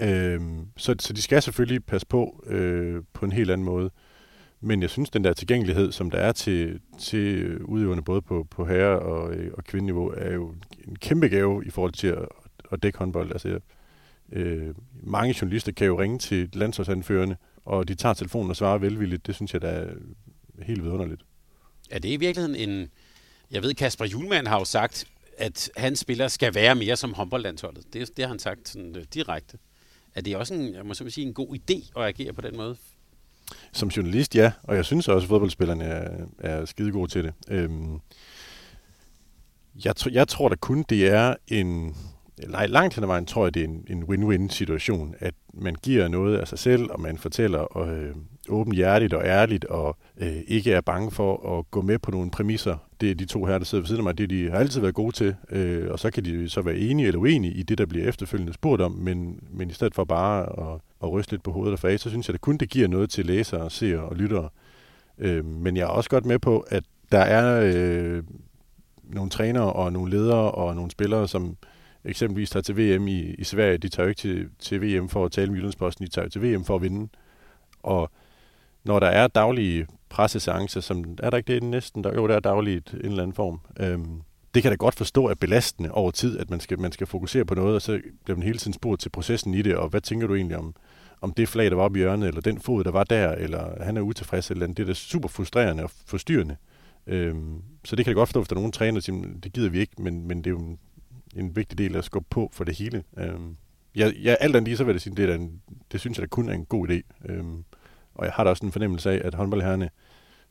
[0.02, 0.42] Øh,
[0.78, 3.90] så, så de skal selvfølgelig passe på øh, på en helt anden måde.
[4.62, 8.66] Men jeg synes, den der tilgængelighed, som der er til, til udøverne både på, på
[8.66, 10.54] herre- og, øh, og kvindeniveau, er jo
[10.88, 12.28] en kæmpe gave i forhold til at,
[12.72, 13.32] at dække håndbold.
[13.32, 13.60] Altså,
[14.32, 17.36] øh, mange journalister kan jo ringe til landsholdsanførende,
[17.66, 19.28] og de tager telefonen og svarer velvilligt.
[19.28, 19.88] Det synes jeg, der er
[20.64, 21.22] helt vidunderligt.
[21.90, 22.90] Er det i virkeligheden en...
[23.52, 25.08] Jeg ved, Kasper Julemand har jo sagt,
[25.38, 27.94] at hans spillere skal være mere som håndboldlandsholdet.
[27.94, 29.58] Det, det har han sagt sådan, uh, direkte.
[30.16, 32.78] Er det også en, jeg må sige, en god idé at agere på den måde?
[33.72, 34.52] Som journalist, ja.
[34.64, 37.34] Og jeg synes også, at fodboldspillerne er, er skide gode til det.
[37.48, 38.00] Øhm,
[39.86, 41.96] jeg, tr- jeg tror da kun, det er en...
[42.48, 45.76] Nej, langt hen ad vejen tror jeg, det er en, en win-win situation, at man
[45.76, 48.16] giver noget af sig selv, og man fortæller øh,
[48.50, 52.78] åbenhjertigt og ærligt, og øh, ikke er bange for at gå med på nogle præmisser.
[53.02, 54.82] Det er de to her, der sidder ved siden af mig, det de har altid
[54.82, 57.78] været gode til, øh, og så kan de så være enige eller uenige i det,
[57.78, 61.44] der bliver efterfølgende spurgt om, men, men i stedet for bare at at ryste lidt
[61.44, 64.00] på hovedet og fag, så synes jeg det kun, det giver noget til læsere, seere
[64.00, 64.50] og lyttere.
[65.18, 68.24] Øh, men jeg er også godt med på, at der er øh,
[69.04, 71.58] nogle trænere og nogle ledere og nogle spillere, som
[72.06, 73.78] eksempelvis tager til VM i, i Sverige.
[73.78, 76.30] De tager jo ikke til, til VM for at tale med Jyllandsposten, de tager jo
[76.30, 77.10] til VM for at vinde.
[77.84, 78.12] Og
[78.84, 82.40] når der er daglige presseseancer, som er der ikke det næsten, der, jo der er
[82.40, 84.22] dagligt en eller anden form, øhm,
[84.54, 87.46] det kan da godt forstå at belastende over tid, at man skal, man skal fokusere
[87.46, 90.02] på noget, og så bliver man hele tiden spurgt til processen i det, og hvad
[90.02, 90.76] tænker du egentlig om,
[91.22, 93.84] om det flag, der var oppe i hjørnet, eller den fod, der var der, eller
[93.84, 94.78] han er utilfreds, eller andet.
[94.78, 96.56] Det er da super frustrerende og forstyrrende.
[97.08, 99.54] Øhm, så det kan jeg godt forstå, hvis der er nogen træner, der siger, det
[99.54, 100.80] gider vi ikke, men, men det er jo en,
[101.36, 103.04] en vigtig del at skubbe på for det hele.
[103.18, 103.56] Øhm,
[103.96, 105.62] jeg, jeg, alt andet lige, så vil jeg sige, det, er en,
[105.92, 107.32] det synes jeg da kun er en god idé.
[107.32, 107.64] Øhm,
[108.20, 109.90] og jeg har da også en fornemmelse af, at håndboldherrene,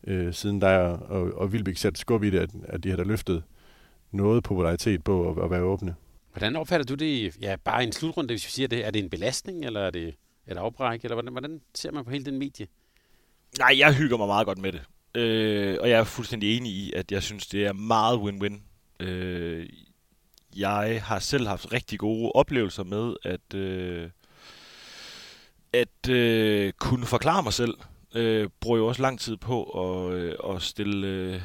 [0.07, 3.03] øh, siden der og, og Vilbæk sat skub i det, at, at de har da
[3.03, 3.43] løftet
[4.11, 5.95] noget popularitet på at, at være åbne.
[6.33, 7.37] Hvordan opfatter du det?
[7.41, 8.87] Ja, bare en slutrunde, hvis vi siger det.
[8.87, 10.15] Er det en belastning, eller er det
[10.47, 12.67] et afbræk, eller hvordan, hvordan ser man på hele den medie?
[13.59, 14.83] Nej, jeg hygger mig meget godt med det.
[15.15, 18.61] Øh, og jeg er fuldstændig enig i, at jeg synes, det er meget win-win.
[19.07, 19.69] Øh,
[20.57, 24.11] jeg har selv haft rigtig gode oplevelser med at, øh,
[25.81, 27.75] at øh, kunne forklare mig selv.
[28.15, 31.41] Øh, bruger jo også lang tid på at, øh, at stille øh,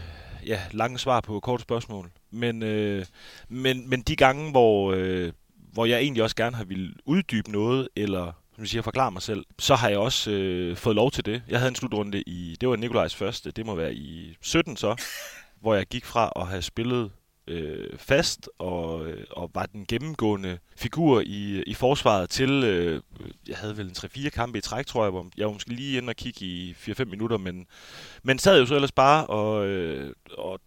[0.47, 2.11] ja, lange svar på korte spørgsmål.
[2.31, 3.05] Men, øh,
[3.49, 5.31] men, men de gange, hvor, øh,
[5.73, 9.45] hvor jeg egentlig også gerne har ville uddybe noget, eller som siger, forklare mig selv,
[9.59, 11.43] så har jeg også øh, fået lov til det.
[11.47, 14.95] Jeg havde en slutrunde i, det var Nikolajs første, det må være i 17 så,
[15.61, 17.11] hvor jeg gik fra at have spillet
[17.47, 23.01] øh, fast og, øh, og var den gennemgående figur i, øh, i forsvaret til, øh,
[23.47, 25.97] jeg havde vel en 3-4 kampe i træk, tror jeg, hvor jeg var måske lige
[25.97, 27.67] inde og kigge i 4-5 minutter, men,
[28.23, 30.59] men sad jo så ellers bare, og, øh, og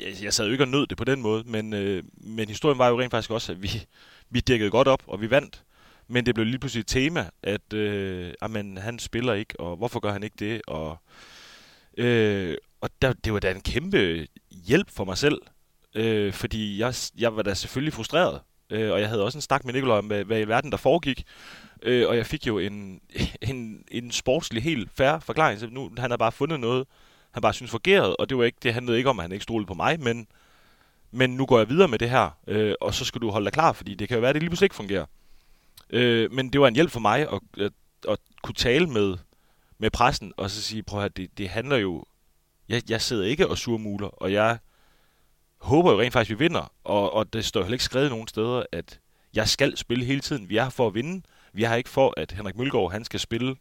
[0.00, 2.78] jeg, jeg sad jo ikke og nød det på den måde, men, øh, men historien
[2.78, 3.68] var jo rent faktisk også, at vi,
[4.30, 5.64] vi dækkede godt op, og vi vandt.
[6.08, 9.76] Men det blev lige pludselig et tema, at øh, ah, amen, han spiller ikke, og
[9.76, 10.62] hvorfor gør han ikke det?
[10.66, 10.98] Og,
[11.96, 15.38] øh, og der, det var da en kæmpe hjælp for mig selv,
[15.94, 18.40] øh, fordi jeg, jeg var da selvfølgelig frustreret,
[18.70, 20.76] øh, og jeg havde også en snak med Nikolaj om, hvad, hvad i verden der
[20.76, 21.24] foregik,
[21.82, 23.00] øh, og jeg fik jo en,
[23.50, 25.60] en, en sportslig helt færre forklaring.
[25.60, 26.86] Så nu han har bare fundet noget,
[27.30, 29.42] han bare synes fungerede, og det var ikke, det handlede ikke om, at han ikke
[29.42, 30.26] stolede på mig, men,
[31.10, 33.52] men nu går jeg videre med det her, øh, og så skal du holde dig
[33.52, 35.06] klar, fordi det kan jo være, at det lige pludselig ikke fungerer.
[35.90, 37.72] Øh, men det var en hjælp for mig at, at,
[38.08, 39.16] at kunne tale med,
[39.78, 42.04] med pressen, og så sige, prøv at det, det handler jo,
[42.68, 44.58] jeg, jeg sidder ikke og surmuler, og jeg
[45.64, 48.28] håber jo rent faktisk, at vi vinder, og, og det står heller ikke skrevet nogen
[48.28, 49.00] steder, at
[49.34, 50.48] jeg skal spille hele tiden.
[50.48, 51.22] Vi er her for at vinde.
[51.52, 53.56] Vi er her ikke for, at Henrik Mølgaard han skal spille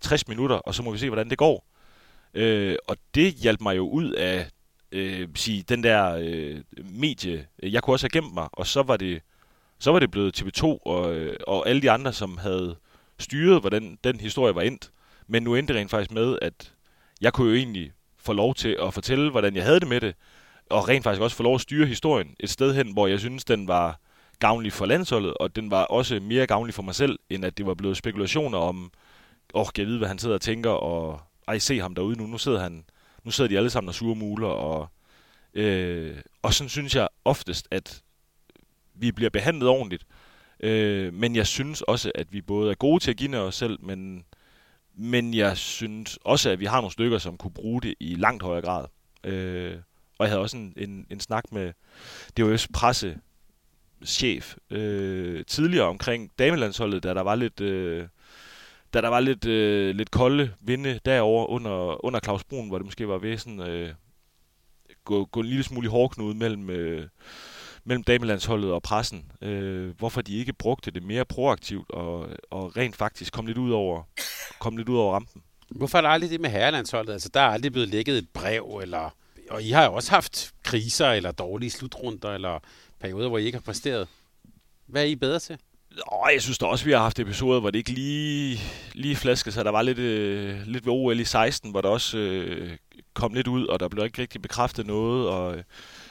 [0.00, 1.66] 60 minutter, og så må vi se, hvordan det går.
[2.34, 4.48] Øh, og det hjalp mig jo ud af
[4.92, 7.46] øh, sige, den der øh, medie.
[7.62, 9.22] Jeg kunne også have gemt mig, og så var det,
[9.78, 12.76] så var det blevet TV2 og, øh, og alle de andre, som havde
[13.18, 14.90] styret, hvordan den historie var endt.
[15.26, 16.72] Men nu endte det rent faktisk med, at
[17.20, 20.14] jeg kunne jo egentlig få lov til at fortælle, hvordan jeg havde det med det,
[20.72, 23.44] og rent faktisk også få lov at styre historien et sted hen, hvor jeg synes,
[23.44, 24.00] den var
[24.38, 27.66] gavnlig for landsholdet, og den var også mere gavnlig for mig selv, end at det
[27.66, 28.92] var blevet spekulationer om,
[29.54, 32.26] åh, oh, jeg ved, hvad han sidder og tænker, og ej, se ham derude nu,
[32.26, 32.84] nu sidder han,
[33.24, 34.88] nu sidder de alle sammen og sure muler, og,
[35.54, 38.02] øh, og sådan synes jeg oftest, at
[38.94, 40.06] vi bliver behandlet ordentligt,
[40.60, 43.78] øh, men jeg synes også, at vi både er gode til at give os selv,
[43.82, 44.24] men,
[44.94, 48.42] men jeg synes også, at vi har nogle stykker, som kunne bruge det i langt
[48.42, 48.86] højere grad.
[49.24, 49.76] Øh,
[50.22, 51.72] og jeg havde også en, en, en snak med,
[52.40, 58.06] DHF's pressechef øh, tidligere omkring damelandsholdet, da der var lidt, øh,
[58.94, 62.84] da der var lidt, øh, lidt kolde vinde derover under, under Claus Brun, hvor det
[62.84, 63.94] måske var ved sådan, øh,
[65.04, 67.08] gå, gå en lille smule i hårdknude mellem, øh,
[67.84, 69.32] mellem damelandsholdet og pressen.
[69.40, 73.70] Øh, hvorfor de ikke brugte det mere proaktivt og, og rent faktisk kom lidt ud
[73.70, 74.02] over,
[74.60, 75.42] kom lidt ud over rampen.
[75.70, 77.12] Hvorfor er der aldrig det med herrelandsholdet?
[77.12, 79.10] Altså, der er aldrig blevet lækket et brev, eller...
[79.50, 82.58] Og I har jo også haft kriser, eller dårlige slutrunder, eller
[83.00, 84.08] perioder, hvor I ikke har præsteret.
[84.86, 85.58] Hvad er I bedre til?
[85.96, 88.60] Nå, jeg synes da også, vi har haft episoder, hvor det ikke lige,
[88.94, 89.64] lige flaskede sig.
[89.64, 92.76] Der var lidt, øh, lidt ved OL i 16, hvor der også øh,
[93.14, 95.28] kom lidt ud, og der blev ikke rigtig bekræftet noget.
[95.28, 95.64] Og,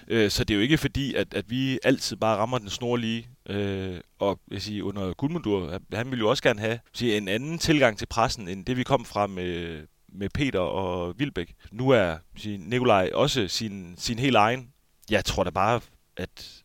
[0.07, 3.27] øh, så det er jo ikke fordi, at, at vi altid bare rammer den snorlige.
[3.49, 7.57] Øh, og jeg siger, under Gudmundur, han ville jo også gerne have sige, en anden
[7.57, 9.81] tilgang til pressen, end det vi kom fra med,
[10.11, 11.53] med Peter og Vilbæk.
[11.71, 14.69] Nu er sige, Nikolaj også sin, sin helt egen.
[15.09, 15.81] Jeg tror da bare,
[16.17, 16.63] at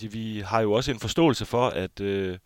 [0.00, 2.38] vi har jo også en forståelse for, at øh,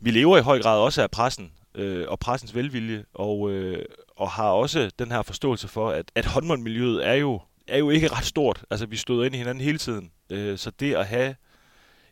[0.00, 3.84] vi lever i høj grad også af pressen øh, og pressens velvilje, og, øh,
[4.16, 8.08] og har også den her forståelse for, at, at håndboldmiljøet er jo, er jo ikke
[8.08, 8.64] ret stort.
[8.70, 10.10] Altså, vi stod ind i hinanden hele tiden.
[10.30, 11.34] Øh, så det at have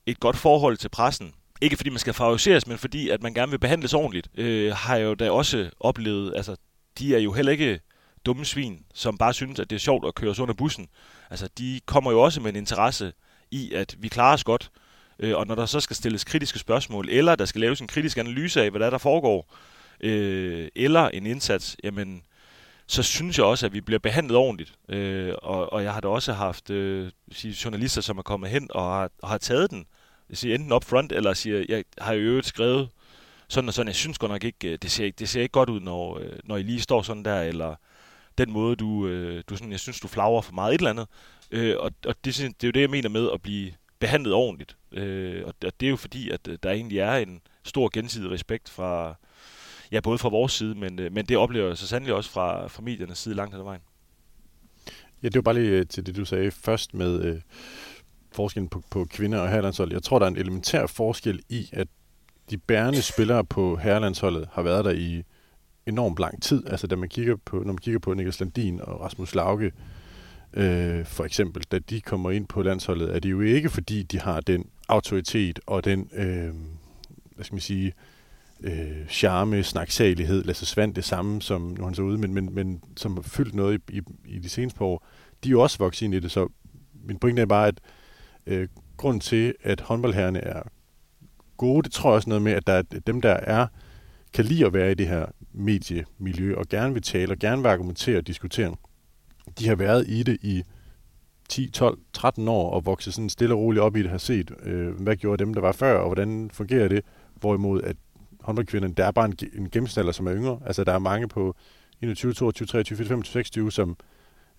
[0.07, 3.51] et godt forhold til pressen, ikke fordi man skal favoriseres, men fordi at man gerne
[3.51, 6.57] vil behandles ordentligt, øh, har jeg jo da også oplevet, altså
[6.99, 7.81] de er jo heller ikke
[8.27, 10.89] dumme svin, som bare synes, at det er sjovt at køre os under bussen.
[11.31, 13.13] Altså de kommer jo også med en interesse
[13.51, 14.71] i, at vi klarer os godt,
[15.19, 18.19] øh, og når der så skal stilles kritiske spørgsmål, eller der skal laves en kritisk
[18.19, 19.55] analyse af, hvad der, er, der foregår,
[20.01, 22.23] øh, eller en indsats, jamen
[22.87, 24.75] så synes jeg også, at vi bliver behandlet ordentligt.
[24.89, 28.69] Øh, og, og jeg har da også haft øh, sige, journalister, som er kommet hen
[28.71, 29.87] og har, og har taget den,
[30.33, 32.89] siger, enten up front, eller siger, jeg har jo øvrigt skrevet
[33.49, 35.71] sådan og sådan, jeg synes godt nok ikke, øh, det ser, det ser ikke godt
[35.71, 37.75] ud, når, øh, når I lige står sådan der, eller
[38.39, 41.07] den måde, du, øh, du sådan, jeg synes, du flager for meget et eller andet.
[41.51, 44.77] Øh, og og det, det er jo det, jeg mener med at blive behandlet ordentligt.
[44.93, 49.15] Øh, og det er jo fordi, at der egentlig er en stor gensidig respekt fra,
[49.93, 52.83] ja, både fra vores side, men, men det oplever jeg så sandelig også fra, fra
[52.83, 53.81] mediernes side langt hen ad vejen.
[55.23, 57.41] Ja, det var bare lige til det, du sagde først med øh,
[58.33, 59.93] forskellen på, på kvinder og herrelandshold.
[59.93, 61.89] Jeg tror, der er en elementær forskel i, at
[62.51, 65.23] de bærende spillere på herrelandsholdet har været der i
[65.87, 66.67] enormt lang tid.
[66.67, 69.73] Altså, da man kigger på, når man kigger på Niklas Landin og Rasmus Lauke,
[70.53, 74.21] øh, for eksempel, da de kommer ind på landsholdet, er det jo ikke, fordi de
[74.21, 76.55] har den autoritet og den, øh,
[77.35, 77.93] hvad skal man sige,
[78.61, 82.83] øh, charme, snaksalighed, Lasse Svand det samme, som nu han så ude, men, men, men
[82.97, 85.07] som har fyldt noget i, i, i de seneste par år.
[85.45, 86.49] De er jo også vokset ind i det, så
[87.05, 87.81] min pointe er bare, at
[88.47, 90.63] øh, grund til, at håndboldherrene er
[91.57, 93.67] gode, det tror jeg også noget med, at der er dem, der er,
[94.33, 97.69] kan lide at være i det her mediemiljø, og gerne vil tale, og gerne vil
[97.69, 98.75] argumentere og diskutere.
[99.59, 100.63] De har været i det i
[101.49, 104.51] 10, 12, 13 år, og vokset sådan stille og roligt op i det, har set,
[104.63, 107.05] øh, hvad gjorde dem, der var før, og hvordan fungerer det,
[107.41, 107.97] hvorimod at
[108.41, 110.59] håndboldkvinderne, der er bare en, en gennemsnitsalder, som er yngre.
[110.67, 111.57] Altså, der er mange på
[112.03, 113.97] 21, 22, 23, 24, 25, 26, som,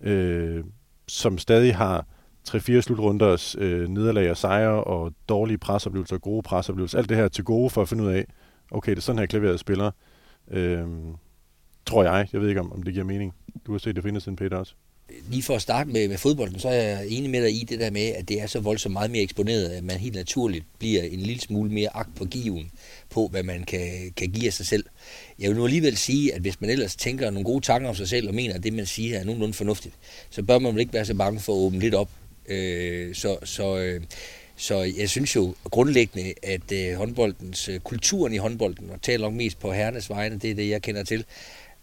[0.00, 0.64] øh,
[1.08, 2.06] som stadig har
[2.48, 6.98] 3-4 slutrunders øh, nederlag og sejre og dårlige presoplevelser og gode presoplevelser.
[6.98, 8.26] Alt det her til gode for at finde ud af,
[8.70, 9.90] okay, det er sådan her klaveret spiller.
[10.50, 10.86] Øh,
[11.86, 12.28] tror jeg.
[12.32, 13.34] Jeg ved ikke, om, om det giver mening.
[13.66, 14.74] Du har set det findes en Peter også.
[15.30, 17.80] Lige for at starte med, med fodbolden, så er jeg enig med dig i det
[17.80, 21.02] der med, at det er så voldsomt meget mere eksponeret, at man helt naturligt bliver
[21.02, 22.70] en lille smule mere agt på given
[23.10, 24.84] på, hvad man kan, kan give af sig selv.
[25.38, 28.08] Jeg vil nu alligevel sige, at hvis man ellers tænker nogle gode tanker om sig
[28.08, 29.94] selv og mener, at det, man siger, er nogenlunde fornuftigt,
[30.30, 32.08] så bør man vel ikke være så bange for at åbne lidt op.
[32.48, 34.00] Øh, så, så, øh,
[34.56, 39.34] så jeg synes jo grundlæggende, at øh, håndboldens, øh, kulturen i håndbolden, og taler nok
[39.34, 41.24] mest på herrenes vegne, det er det, jeg kender til,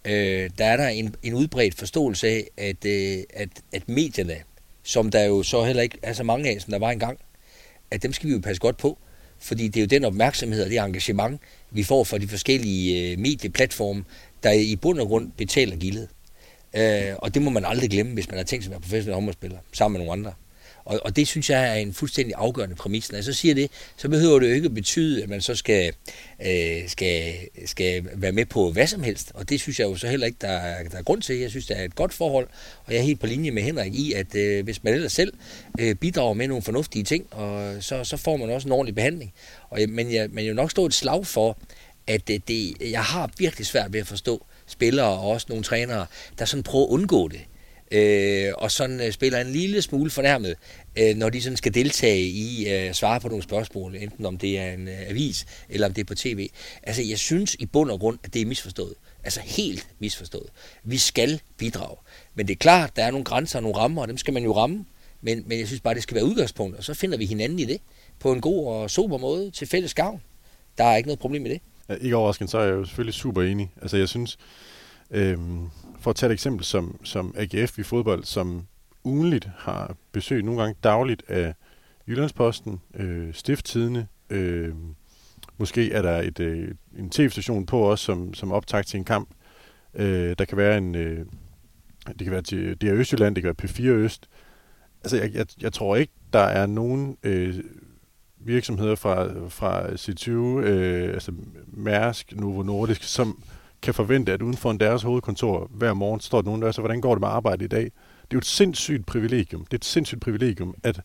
[0.04, 4.36] øh, der er der en, en udbredt forståelse af, at, øh, at, at medierne,
[4.82, 7.18] som der jo så heller ikke er så mange af, som der var engang,
[7.90, 8.98] at dem skal vi jo passe godt på.
[9.38, 11.40] Fordi det er jo den opmærksomhed og det engagement,
[11.70, 14.04] vi får fra de forskellige øh, medieplatforme,
[14.42, 16.08] der i bund og grund betaler gildet.
[16.76, 19.14] Øh, og det må man aldrig glemme, hvis man har tænkt sig at være professionel
[19.14, 20.32] håndboldspiller sammen med nogle andre.
[20.84, 23.12] Og, og det synes jeg er en fuldstændig afgørende præmis.
[23.12, 25.92] Når jeg så siger det, så behøver det jo ikke betyde, at man så skal,
[26.46, 27.34] øh, skal,
[27.66, 29.32] skal være med på hvad som helst.
[29.34, 31.36] Og det synes jeg jo så heller ikke, der er, der er grund til.
[31.36, 32.48] Jeg synes, det er et godt forhold,
[32.84, 35.32] og jeg er helt på linje med Henrik i, at øh, hvis man ellers selv
[35.80, 39.32] øh, bidrager med nogle fornuftige ting, og så, så får man også en ordentlig behandling.
[39.70, 41.58] Og, øh, men jeg, men jo nok stå et slag for,
[42.06, 46.06] at det, det, jeg har virkelig svært ved at forstå spillere og også nogle trænere,
[46.38, 47.40] der sådan prøver at undgå det
[47.94, 50.56] øh, og sådan øh, spiller en lille smule fornærmet,
[50.98, 54.58] øh, når de sådan skal deltage i øh, svare på nogle spørgsmål, enten om det
[54.58, 56.48] er en øh, avis, eller om det er på tv.
[56.82, 58.94] Altså, jeg synes i bund og grund, at det er misforstået.
[59.24, 60.50] Altså helt misforstået.
[60.84, 61.96] Vi skal bidrage.
[62.34, 64.44] Men det er klart, der er nogle grænser og nogle rammer, og dem skal man
[64.44, 64.84] jo ramme.
[65.20, 67.64] Men, men jeg synes bare, det skal være udgangspunkt, og så finder vi hinanden i
[67.64, 67.80] det
[68.18, 70.22] på en god og sober måde til fælles gavn.
[70.78, 71.60] Der er ikke noget problem med det.
[71.88, 73.70] Ja, ikke overraskende, så er jeg jo selvfølgelig super enig.
[73.82, 74.38] Altså jeg synes,
[75.10, 75.68] øhm,
[76.04, 78.66] for at tage et eksempel som, som AGF i fodbold, som
[79.04, 81.54] ugenligt har besøg, nogle gange dagligt af
[82.08, 84.74] Jyllandsposten, øh, Stifttidene, øh,
[85.58, 89.28] måske er der et, øh, en tv-station på os, som, som optag til en kamp.
[89.94, 91.26] Øh, der kan være en, øh,
[92.06, 94.28] det kan være til DR Østjylland, det kan være P4 Øst.
[95.04, 97.54] Altså, jeg, jeg, jeg tror ikke, der er nogen øh,
[98.36, 101.32] virksomheder fra, fra C20, øh, altså
[101.66, 103.42] Mærsk, Novo Nordisk, som
[103.84, 107.00] kan forvente, at uden for deres hovedkontor hver morgen står der nogen, der så hvordan
[107.00, 107.84] går det med arbejde i dag?
[107.84, 107.90] Det
[108.30, 109.64] er jo et sindssygt privilegium.
[109.64, 111.00] Det er et sindssygt privilegium, at,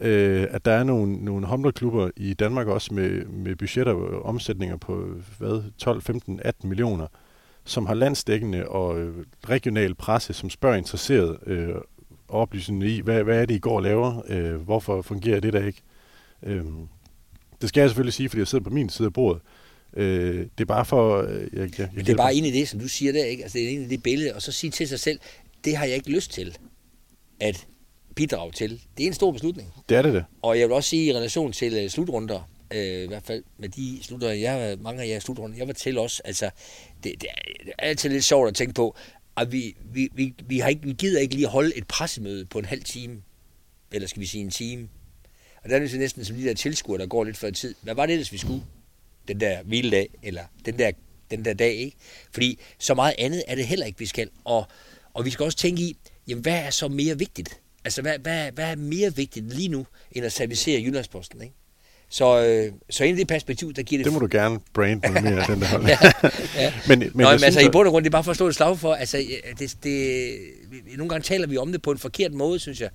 [0.00, 4.76] øh, at der er nogle, nogle håndboldklubber i Danmark også med, med budgetter og omsætninger
[4.76, 5.06] på
[5.38, 7.06] hvad, 12, 15, 18 millioner,
[7.64, 11.74] som har landsdækkende og øh, regional presse, som spørger interesseret øh,
[12.28, 14.22] oplysende i, hvad, hvad er det, I går og laver?
[14.28, 15.82] Øh, hvorfor fungerer det der ikke?
[16.42, 16.64] Øh,
[17.60, 19.42] det skal jeg selvfølgelig sige, fordi jeg sidder på min side af bordet.
[19.96, 21.22] Øh, det er bare for...
[21.22, 23.24] Øh, jeg, jeg, jeg Men det er bare en af det, som du siger der,
[23.24, 23.42] ikke?
[23.42, 25.20] Altså, det er en af det billede, og så sige til sig selv,
[25.64, 26.58] det har jeg ikke lyst til
[27.40, 27.66] at
[28.14, 28.80] bidrage til.
[28.96, 29.68] Det er en stor beslutning.
[29.88, 30.24] Det er det det.
[30.42, 33.68] Og jeg vil også sige i relation til uh, slutrunder, øh, i hvert fald med
[33.68, 36.50] de slutrunder, jeg har mange af jer slutrunder, jeg var til også, altså,
[37.04, 38.96] det, det, er, det er altid lidt sjovt at tænke på,
[39.36, 42.58] at vi, vi, vi, vi, har ikke, vi gider ikke lige holde et pressemøde på
[42.58, 43.22] en halv time,
[43.92, 44.88] eller skal vi sige en time.
[45.64, 47.74] Og der er det næsten som de der tilskuere, der går lidt før tid.
[47.82, 48.62] Hvad var det ellers, vi skulle?
[49.28, 50.90] Den der hviledag, eller den der,
[51.30, 51.96] den der dag, ikke?
[52.32, 54.28] Fordi så meget andet er det heller ikke, vi skal.
[54.44, 54.66] Og,
[55.14, 55.96] og vi skal også tænke i,
[56.28, 57.60] jamen hvad er så mere vigtigt?
[57.84, 61.54] Altså hvad, hvad, hvad er mere vigtigt lige nu, end at servicere Jyllandsposten, ikke?
[62.12, 64.04] Så, øh, så ind i det perspektiv, der giver det...
[64.04, 65.86] Det må du gerne brande noget mere, den der hold.
[65.86, 65.98] ja,
[66.54, 66.72] ja.
[66.88, 68.36] men, men, Nå, men altså synes, i bund og grund, det er bare for at
[68.36, 69.24] slå et slag for, altså
[69.58, 70.38] det, det,
[70.96, 72.90] nogle gange taler vi om det på en forkert måde, synes jeg.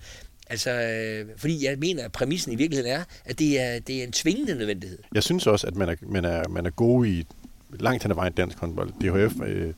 [0.48, 4.04] Altså, øh, fordi jeg mener, at præmissen i virkeligheden er, at det er, det er
[4.04, 5.00] en tvingende nødvendighed.
[5.16, 7.26] Jeg synes også, at man er, man er, man er god i
[7.80, 8.90] langt hen ad vejen dansk håndbold.
[9.02, 9.74] DHF øh,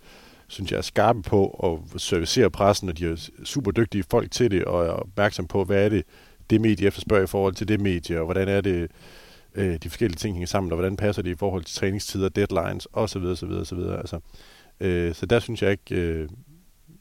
[0.47, 1.49] synes jeg er skarpe på
[1.95, 5.63] at servicere pressen, og de er super dygtige folk til det, og er opmærksom på,
[5.63, 6.03] hvad er det,
[6.49, 8.91] det medie efterspørger i forhold til det medie, og hvordan er det,
[9.55, 12.87] øh, de forskellige ting hænger sammen, og hvordan passer det i forhold til træningstider, deadlines,
[12.93, 13.21] osv.
[13.21, 13.79] osv., osv.
[13.79, 14.19] Altså,
[14.79, 16.29] øh, så der synes jeg ikke, øh,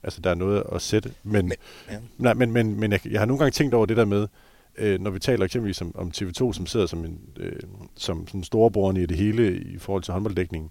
[0.02, 1.12] altså der er noget at sætte.
[1.22, 1.52] Men, men,
[1.90, 1.98] ja.
[2.18, 4.28] nej, men, men, men jeg, jeg har nogle gange tænkt over det der med,
[4.78, 7.60] øh, når vi taler eksempelvis om, om TV2, som sidder som en øh,
[7.94, 10.70] som sådan storebrorne i det hele i forhold til håndbolddækningen.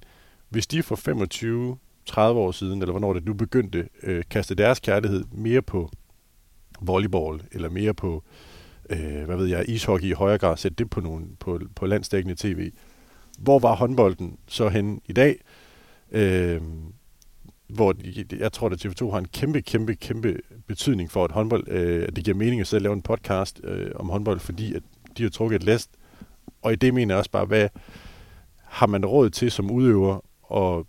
[0.49, 4.79] Hvis de for 25 30 år siden, eller hvornår det nu begyndte, øh, kaste deres
[4.79, 5.89] kærlighed mere på
[6.81, 8.23] volleyball, eller mere på,
[8.89, 12.35] øh, hvad ved jeg, ishockey i højere grad, sætte det på, nogle, på, på landsdækkende
[12.35, 12.71] tv.
[13.39, 15.39] Hvor var håndbolden så hen i dag?
[16.11, 16.61] Øh,
[17.67, 17.95] hvor
[18.39, 22.15] jeg tror, at TV2 har en kæmpe, kæmpe, kæmpe betydning for, at håndbold, øh, at
[22.15, 24.83] det giver mening at sidde og lave en podcast øh, om håndbold, fordi at
[25.17, 25.89] de har trukket et læst.
[26.61, 27.69] Og i det mener jeg også bare, hvad
[28.63, 30.19] har man råd til som udøver
[30.55, 30.85] at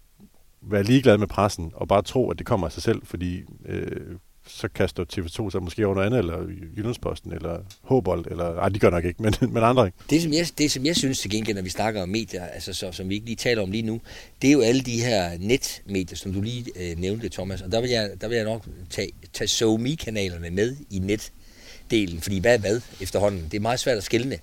[0.63, 4.17] være ligeglad med pressen og bare tro, at det kommer af sig selv, fordi øh,
[4.47, 8.79] så kaster TV2 sig måske over noget andet, eller Jyllandsposten, eller Håbold, eller ej, de
[8.79, 9.99] gør nok ikke, men, men andre ikke.
[10.11, 12.73] Det som, jeg, det, som jeg synes til gengæld, når vi snakker om medier, altså
[12.73, 14.01] så, som vi ikke lige taler om lige nu,
[14.43, 17.81] det er jo alle de her netmedier, som du lige øh, nævnte, Thomas, og der
[17.81, 22.59] vil jeg, der vil jeg nok tage, tage SoMe-kanalerne med i netdelen, fordi hvad er
[22.59, 23.45] hvad efterhånden?
[23.45, 24.39] Det er meget svært at skille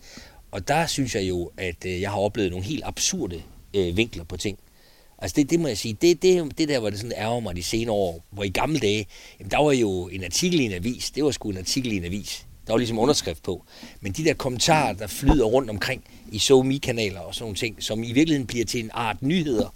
[0.52, 3.42] Og der synes jeg jo, at øh, jeg har oplevet nogle helt absurde
[3.76, 4.60] øh, vinkler på ting.
[5.24, 7.56] Altså det, det må jeg sige, det, det, det der, hvor det sådan ærger mig
[7.56, 9.08] de senere år, hvor i gamle dage,
[9.40, 11.98] jamen der var jo en artikel i en avis, det var sgu en artikel i
[11.98, 12.46] en avis.
[12.68, 13.66] Der var ligesom underskrift på.
[14.02, 18.04] Men de der kommentarer, der flyder rundt omkring i SoMe-kanaler og sådan nogle ting, som
[18.04, 19.74] i virkeligheden bliver til en art nyheder,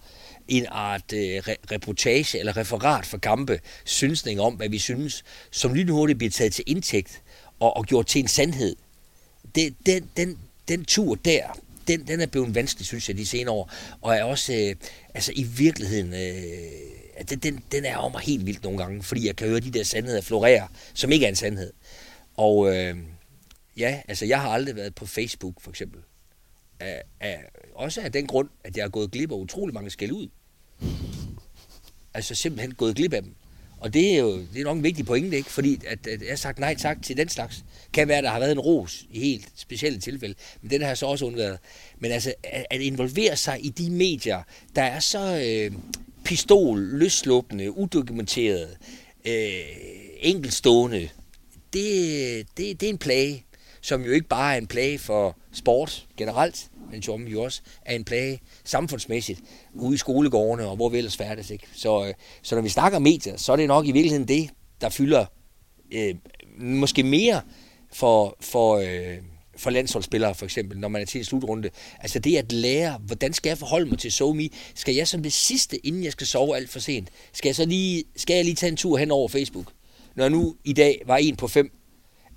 [0.47, 1.41] en art øh,
[1.71, 6.63] reportage eller referat for kampe, synsning om, hvad vi synes, som lynhurtigt bliver taget til
[6.67, 7.21] indtægt
[7.59, 8.75] og, og gjort til en sandhed.
[9.55, 10.37] Det, den, den,
[10.67, 11.41] den tur der,
[11.87, 13.71] den, den er blevet vanskelig, synes jeg, de senere år.
[14.01, 14.75] Og er også, øh,
[15.17, 19.27] altså i virkeligheden, øh, den, den, den er om mig helt vildt nogle gange, fordi
[19.27, 21.73] jeg kan høre de der sandheder florere, som ikke er en sandhed.
[22.35, 22.97] Og øh,
[23.77, 26.01] ja, altså jeg har aldrig været på Facebook, for eksempel.
[26.79, 27.45] Af, af,
[27.75, 30.27] også af den grund, at jeg har gået glip af utrolig mange skæld ud.
[32.13, 33.35] Altså simpelthen gået glip af dem.
[33.79, 35.49] Og det er jo det er nok en vigtig pointe, ikke?
[35.49, 37.63] Fordi at, at jeg har sagt nej tak til den slags.
[37.93, 40.87] Kan være, at der har været en ros i helt specielle tilfælde, men den har
[40.87, 41.59] jeg så også undværet.
[41.99, 44.43] Men altså, at, at involvere sig i de medier,
[44.75, 45.71] der er så øh,
[46.23, 48.77] pistol, løsluppende, udokumenteret,
[49.27, 49.61] øh,
[50.19, 51.09] enkelstående,
[51.73, 53.45] det, det, det er en plage,
[53.87, 57.95] som jo ikke bare er en plage for sport generelt, men som jo også er
[57.95, 59.41] en plage samfundsmæssigt
[59.73, 61.49] ude i skolegårdene og hvor vi ellers færdes.
[61.49, 61.67] Ikke?
[61.73, 64.49] Så, øh, så når vi snakker medier, så er det nok i virkeligheden det,
[64.81, 65.25] der fylder
[65.91, 66.15] øh,
[66.57, 67.41] måske mere
[67.93, 69.17] for, for, øh,
[69.57, 71.69] for landsholdsspillere for eksempel, når man er til en slutrunde.
[71.99, 74.49] Altså det at lære, hvordan skal jeg forholde mig til SoMe?
[74.75, 77.65] Skal jeg som det sidste, inden jeg skal sove alt for sent, skal jeg så
[77.65, 79.71] lige, skal jeg lige tage en tur hen over Facebook?
[80.15, 81.71] Når jeg nu i dag var en på fem,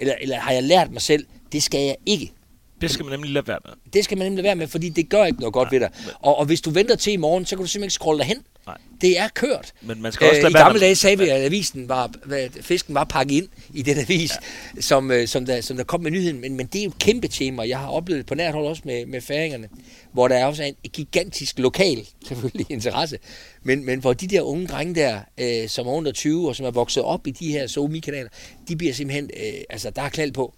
[0.00, 2.32] eller, eller har jeg lært mig selv, det skal jeg ikke.
[2.80, 3.72] Det skal man nemlig lade være med.
[3.92, 5.80] Det skal man nemlig lade være med, fordi det gør ikke noget godt Nej, ved
[5.80, 6.14] dig.
[6.20, 8.36] Og, og hvis du venter til i morgen, så kan du simpelthen ikke scrolle hen.
[8.66, 8.76] Nej.
[9.00, 9.72] Det er kørt.
[9.82, 12.58] Men man skal også lade øh, I gamle dage sagde vi, at avisen var, at
[12.60, 14.30] fisken var pakket ind i den avis,
[14.76, 14.80] ja.
[14.80, 16.40] som, øh, som, der, som der kom med nyheden.
[16.40, 17.62] Men, men det er jo et kæmpe tema.
[17.68, 19.68] Jeg har oplevet det på nært hold også med, med færingerne,
[20.12, 23.18] hvor der er også en gigantisk lokal, selvfølgelig, interesse.
[23.62, 26.66] Men, men hvor de der unge drenge der, øh, som er under 20 og som
[26.66, 28.28] er vokset op i de her SoMe-kanaler,
[28.68, 30.54] de bliver simpelthen, øh, altså der er klald på.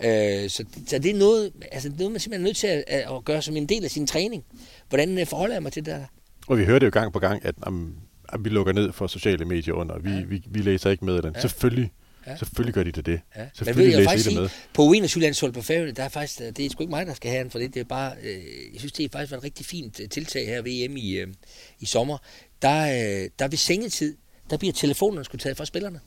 [0.00, 3.24] Øh, så, så det er noget, altså noget, man simpelthen er nødt til at, at
[3.24, 4.44] gøre som en del af sin træning.
[4.88, 6.04] Hvordan øh, forholder jeg mig til det der?
[6.46, 7.96] Og vi hører det jo gang på gang, at, um,
[8.28, 9.98] at vi lukker ned for sociale medier under.
[9.98, 10.22] Vi, ja.
[10.24, 11.32] vi, vi læser ikke med den.
[11.34, 11.40] Ja.
[11.40, 11.92] Selvfølgelig.
[12.26, 12.36] Ja.
[12.36, 13.06] Selvfølgelig gør de det.
[13.06, 13.20] det.
[13.36, 13.46] Ja.
[13.54, 14.50] Selvfølgelig Men ved jeg læser de det med.
[14.74, 17.42] På U21-landshold på Færøerne, der er faktisk, det er sgu ikke mig, der skal have
[17.42, 17.74] den for det.
[17.74, 18.42] Det er bare, øh,
[18.72, 21.26] jeg synes, det er faktisk et rigtig fint øh, tiltag her ved VM i, øh,
[21.80, 22.18] i sommer.
[22.62, 24.16] Der, øh, der ved sengetid,
[24.50, 26.00] der bliver telefonerne skulle taget fra spillerne.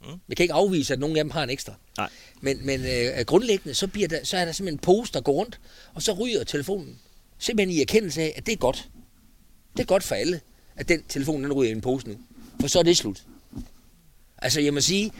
[0.00, 0.20] Mm.
[0.28, 1.74] Jeg kan ikke afvise, at nogle af dem har en ekstra.
[1.96, 2.08] Nej.
[2.40, 5.32] Men, men øh, grundlæggende, så, bliver der, så er der simpelthen en pose, der går
[5.32, 5.60] rundt,
[5.94, 6.98] og så ryger telefonen.
[7.38, 8.88] Simpelthen i erkendelse af, at det er godt.
[9.76, 10.40] Det er godt for alle,
[10.76, 12.14] at den telefon den ryger i en pose nu.
[12.60, 13.22] For så er det slut.
[14.38, 15.12] Altså, jeg må sige,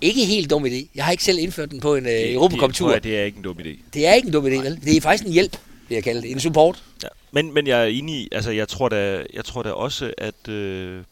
[0.00, 0.88] ikke helt dum idé.
[0.94, 2.92] Jeg har ikke selv indført den på en øh, Europacup-tur.
[2.92, 3.76] Det, det er ikke en dum idé.
[3.94, 4.80] Det er ikke en dum idé, vel?
[4.84, 5.56] Det er faktisk en hjælp,
[5.88, 6.30] vil jeg kalde det.
[6.30, 6.84] En support.
[7.02, 7.08] Ja.
[7.32, 10.48] Men, men jeg er enig i, altså jeg tror da, jeg tror da også, at
[10.48, 11.02] øh,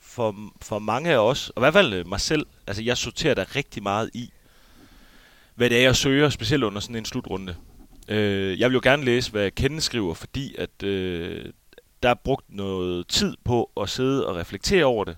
[0.00, 3.34] for, for mange af os, og i hvert fald øh, mig selv, altså jeg sorterer
[3.34, 4.30] der rigtig meget i,
[5.54, 7.56] hvad det er, jeg søger, specielt under sådan en slutrunde.
[8.08, 11.44] Øh, jeg vil jo gerne læse, hvad Kende skriver, fordi at øh,
[12.02, 15.16] der er brugt noget tid på at sidde og reflektere over det,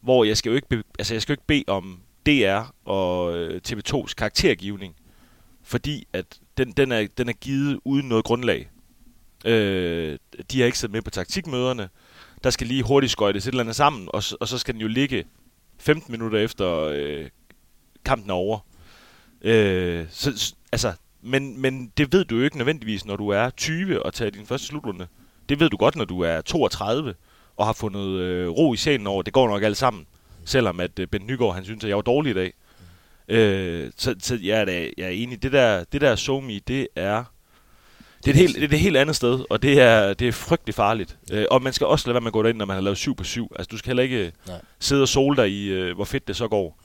[0.00, 3.36] hvor jeg skal jo ikke, be, altså jeg skal jo ikke bede om DR og
[3.36, 4.96] øh, TV2's karaktergivning,
[5.62, 6.24] fordi at
[6.58, 8.70] den, den, er, den er givet uden noget grundlag.
[9.44, 10.18] Øh,
[10.52, 11.88] de har ikke siddet med på taktikmøderne.
[12.44, 14.88] Der skal lige hurtigt skøjtes et eller andet sammen, og, og så skal den jo
[14.88, 15.24] ligge
[15.82, 17.28] 15 minutter efter øh,
[18.04, 18.58] kampen er over.
[19.42, 24.02] Øh, så, altså, men, men det ved du jo ikke nødvendigvis, når du er 20
[24.02, 25.06] og tager din første slutrunde.
[25.48, 27.14] Det ved du godt, når du er 32
[27.56, 30.06] og har fundet øh, ro i scenen over, det går nok alt sammen.
[30.44, 32.52] Selvom at øh, Ben Nygaard, han synes, at jeg var dårlig i dag.
[33.28, 35.42] Øh, så, så jeg, er da, jeg er enig.
[35.42, 37.24] Det der, det der somi, det er
[38.24, 40.32] det er, et helt, det er et helt andet sted, og det er, det er
[40.32, 41.18] frygtelig farligt.
[41.32, 42.98] Øh, og man skal også lade være med at gå derind, når man har lavet
[42.98, 43.52] 7 på 7.
[43.56, 44.60] Altså, du skal heller ikke Nej.
[44.80, 46.78] sidde og sole dig i, øh, hvor fedt det så går.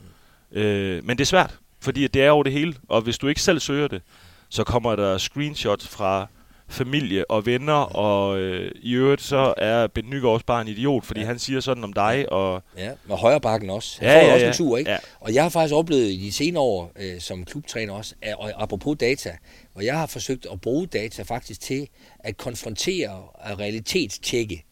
[0.52, 0.58] Mm.
[0.58, 2.74] Øh, men det er svært, fordi det er over det hele.
[2.90, 4.02] Og hvis du ikke selv søger det,
[4.50, 6.28] så kommer der screenshots fra
[6.70, 11.06] familie og venner, og øh, i øvrigt så er Ben Nygaard også bare en idiot,
[11.06, 11.26] fordi ja.
[11.26, 12.32] han siger sådan om dig.
[12.32, 13.98] Og ja, med højre bakken også.
[14.00, 14.52] Han ja, får ja, også ja.
[14.52, 14.92] en tur, ikke?
[14.92, 14.98] Ja.
[15.20, 18.64] Og jeg har faktisk oplevet i de senere år øh, som klubtræner også, at, og
[18.64, 19.38] apropos data,
[19.78, 21.88] hvor jeg har forsøgt at bruge data faktisk til
[22.20, 24.66] at konfrontere og realitetstjekke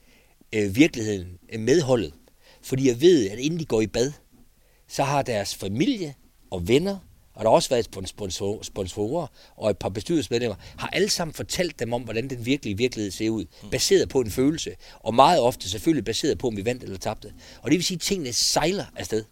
[0.53, 2.13] øh, virkeligheden øh, med holdet.
[2.61, 4.11] Fordi jeg ved, at inden de går i bad,
[4.87, 6.13] så har deres familie
[6.51, 6.97] og venner
[7.33, 11.79] og der har også været sponsor, sponsorer og et par bestyrelsesmedlemmer, har alle sammen fortalt
[11.79, 15.69] dem om, hvordan den virkelige virkelighed ser ud, baseret på en følelse, og meget ofte
[15.69, 17.33] selvfølgelig baseret på, om vi vandt eller tabte.
[17.61, 19.23] Og det vil sige, at tingene sejler afsted.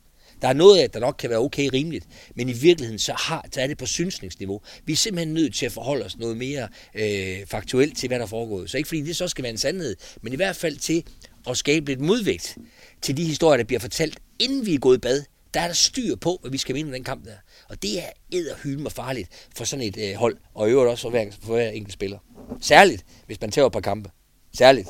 [0.43, 3.45] Der er noget af, der nok kan være okay rimeligt, men i virkeligheden så, har,
[3.51, 4.61] så er det på synsningsniveau.
[4.85, 8.25] Vi er simpelthen nødt til at forholde os noget mere øh, faktuelt til, hvad der
[8.25, 8.69] er foregået.
[8.69, 11.03] Så ikke fordi det så skal være en sandhed, men i hvert fald til
[11.49, 12.57] at skabe lidt modvægt
[13.01, 15.23] til de historier, der bliver fortalt, inden vi er gået i bad.
[15.53, 17.35] Der er der styr på, hvad vi skal vinde den kamp der.
[17.69, 21.01] Og det er edderhylme og farligt for sådan et øh, hold, og i øvrigt også
[21.01, 22.17] for hver, for hver enkelt spiller.
[22.61, 24.09] Særligt, hvis man tager et par kampe.
[24.57, 24.89] Særligt.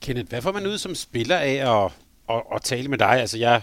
[0.00, 1.92] Kenneth, hvad får man ud som spiller af at,
[2.36, 3.08] at, at tale med dig?
[3.20, 3.62] Altså, jeg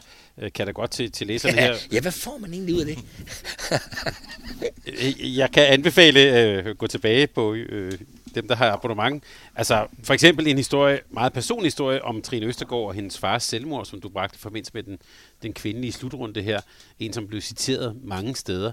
[0.54, 1.76] kan da godt til, til læserne her.
[1.92, 2.98] Ja, hvad får man egentlig ud af det?
[5.38, 7.92] jeg kan anbefale øh, gå tilbage på øh,
[8.36, 9.24] dem, der har abonnement.
[9.56, 13.86] Altså, for eksempel en historie, meget personlig historie om Trine Østergaard og hendes fars selvmord,
[13.86, 14.98] som du bragte i forbindelse med den,
[15.44, 16.62] den kvindelige slutrunde her.
[17.00, 18.72] En, som blev citeret mange steder.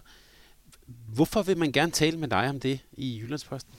[1.14, 3.74] Hvorfor vil man gerne tale med dig om det i Jyllandsposten?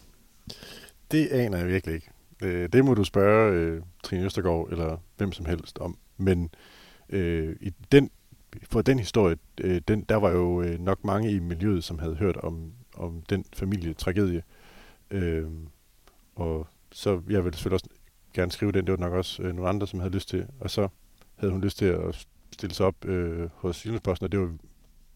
[1.11, 2.09] Det aner jeg virkelig ikke.
[2.41, 5.97] Øh, det må du spørge øh, Trine Østergaard eller hvem som helst om.
[6.17, 6.49] Men øh,
[7.09, 8.11] øh, i den,
[8.63, 12.15] for den historie, øh, den, der var jo øh, nok mange i miljøet, som havde
[12.15, 14.43] hørt om, om den familietragedie.
[15.11, 15.47] Øh,
[16.35, 17.89] og så jeg ville selvfølgelig også
[18.33, 18.85] gerne skrive den.
[18.85, 20.47] Det var nok også øh, nogle andre, som havde lyst til.
[20.59, 20.87] Og så
[21.35, 24.53] havde hun lyst til at stille sig op øh, hos Jyllandsposten, og det var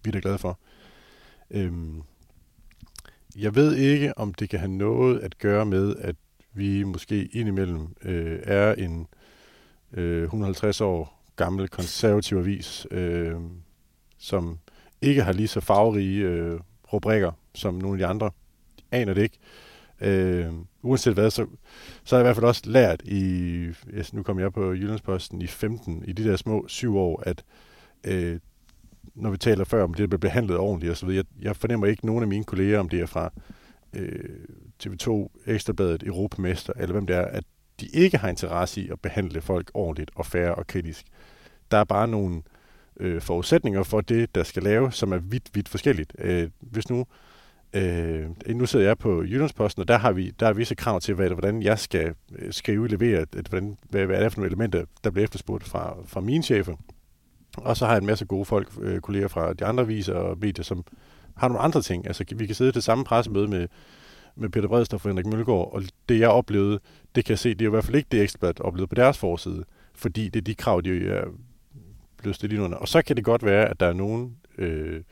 [0.03, 0.59] vi da glade for.
[1.51, 2.01] Øhm,
[3.35, 6.15] jeg ved ikke, om det kan have noget at gøre med, at
[6.53, 9.07] vi måske indimellem øh, er en
[9.93, 13.35] øh, 150 år gammel konservativ avis, øh,
[14.17, 14.59] som
[15.01, 16.59] ikke har lige så farverige øh,
[16.93, 18.31] rubrikker som nogle af de andre.
[18.91, 19.37] Aner det ikke.
[20.01, 21.45] Øh, uanset hvad, så,
[22.03, 23.21] så har jeg i hvert fald også lært i,
[23.93, 27.43] yes, nu kom jeg på Jyllandsposten i 15, i de der små syv år, at
[28.03, 28.39] øh,
[29.15, 32.05] når vi taler før om det, der bliver behandlet ordentligt osv., jeg, jeg fornemmer ikke
[32.05, 33.31] nogen af mine kolleger, om det er fra
[33.93, 34.39] øh,
[34.83, 37.43] TV2, Ekstrabladet, Europamester, eller hvem det er, at
[37.79, 41.05] de ikke har interesse i at behandle folk ordentligt og færre og kritisk.
[41.71, 42.41] Der er bare nogle
[42.99, 46.13] øh, forudsætninger for det, der skal laves, som er vidt, vidt forskelligt.
[46.19, 47.05] Øh, hvis nu
[47.73, 51.13] Øh, nu sidder jeg på Jyllandsposten, og der har vi der er visse krav til,
[51.15, 54.49] hvad, hvordan jeg skal øh, skrive, levere, at, hvordan, hvad, hvad er det for nogle
[54.49, 56.75] elementer, der bliver efterspurgt fra, fra mine chefer.
[57.57, 60.37] Og så har jeg en masse gode folk, øh, kolleger fra de andre viser og
[60.41, 60.83] medier, som
[61.35, 62.07] har nogle andre ting.
[62.07, 63.67] Altså, vi kan sidde til samme pressemøde med,
[64.35, 66.79] med Peter Bredstof og Henrik Mølgaard, og det jeg oplevede,
[67.15, 69.17] det kan jeg se, det er i hvert fald ikke det Ekstrabladet oplevede på deres
[69.17, 69.63] forside,
[69.95, 71.23] fordi det er de krav, de er
[72.27, 72.77] blevet stillet under.
[72.77, 75.03] Og så kan det godt være, at der er nogen øh,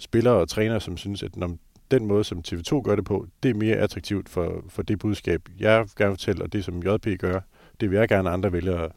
[0.00, 1.56] spillere og trænere, som synes, at når
[1.90, 5.48] den måde, som TV2 gør det på, det er mere attraktivt for, for det budskab,
[5.58, 7.40] jeg gerne fortæller, og det, som JP gør,
[7.80, 8.88] det vil jeg gerne, andre vælger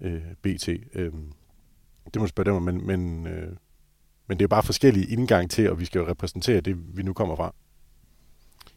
[0.00, 0.68] øh, BT.
[0.68, 1.12] Øh,
[2.04, 3.56] Det må du spørge dem om, men, men, øh,
[4.26, 7.12] men det er bare forskellige indgang til, og vi skal jo repræsentere det, vi nu
[7.12, 7.54] kommer fra.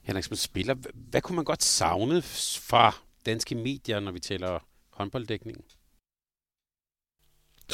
[0.01, 2.21] Henrik, som spiller, hvad kunne man godt savne
[2.69, 4.59] fra danske medier, når vi taler
[4.89, 5.57] håndbolddækning?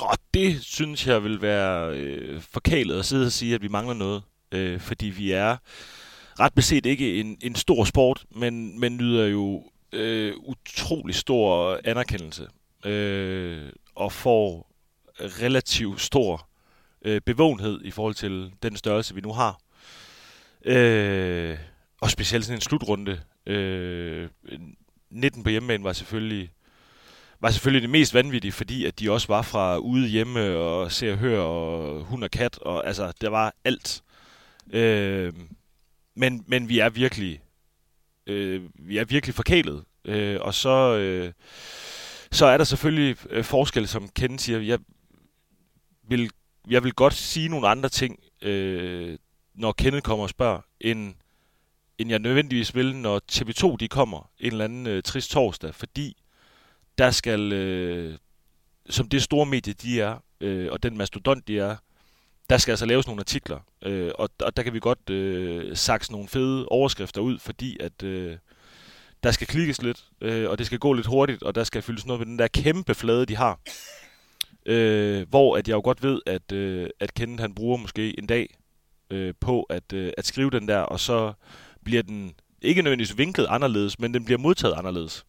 [0.01, 3.93] Og det synes jeg vil være øh, forkælet at sidde og sige, at vi mangler
[3.93, 4.23] noget.
[4.51, 5.57] Øh, fordi vi er
[6.39, 12.47] ret beset ikke en, en stor sport, men, men nyder jo øh, utrolig stor anerkendelse.
[12.85, 14.73] Øh, og får
[15.19, 16.49] relativt stor
[17.05, 19.59] øh, bevågenhed i forhold til den størrelse, vi nu har.
[20.65, 21.57] Øh,
[22.01, 23.21] og specielt sådan en slutrunde.
[23.45, 24.29] Øh,
[25.09, 26.51] 19 på hjemmebane var selvfølgelig
[27.43, 31.11] var selvfølgelig det mest vanvittige, fordi at de også var fra ude hjemme og se
[31.11, 34.03] og høre og hund og kat, og altså, der var alt.
[34.71, 35.33] Øh,
[36.15, 37.41] men, men vi er virkelig
[38.27, 39.83] øh, vi er virkelig forkælet.
[40.05, 41.33] Øh, og så, øh,
[42.31, 44.59] så er der selvfølgelig øh, forskel, som Ken siger.
[44.59, 44.79] Jeg
[46.07, 46.31] vil,
[46.69, 49.17] jeg vil godt sige nogle andre ting, øh,
[49.55, 51.13] når Kenneth kommer og spørger, end,
[51.97, 56.22] end jeg nødvendigvis vil, når TV2 de kommer en eller anden øh, trist torsdag, fordi
[56.97, 58.17] der skal, øh,
[58.89, 61.75] som det store medie de er, øh, og den mastodont de er,
[62.49, 66.11] der skal altså laves nogle artikler, øh, og, og der kan vi godt øh, sakse
[66.11, 68.37] nogle fede overskrifter ud, fordi at øh,
[69.23, 72.05] der skal klikkes lidt, øh, og det skal gå lidt hurtigt, og der skal fyldes
[72.05, 73.59] noget med den der kæmpe flade, de har.
[74.65, 78.27] Øh, hvor at jeg jo godt ved, at, øh, at Kenneth han bruger måske en
[78.27, 78.57] dag
[79.09, 81.33] øh, på at, øh, at skrive den der, og så
[81.85, 85.25] bliver den ikke nødvendigvis vinklet anderledes, men den bliver modtaget anderledes.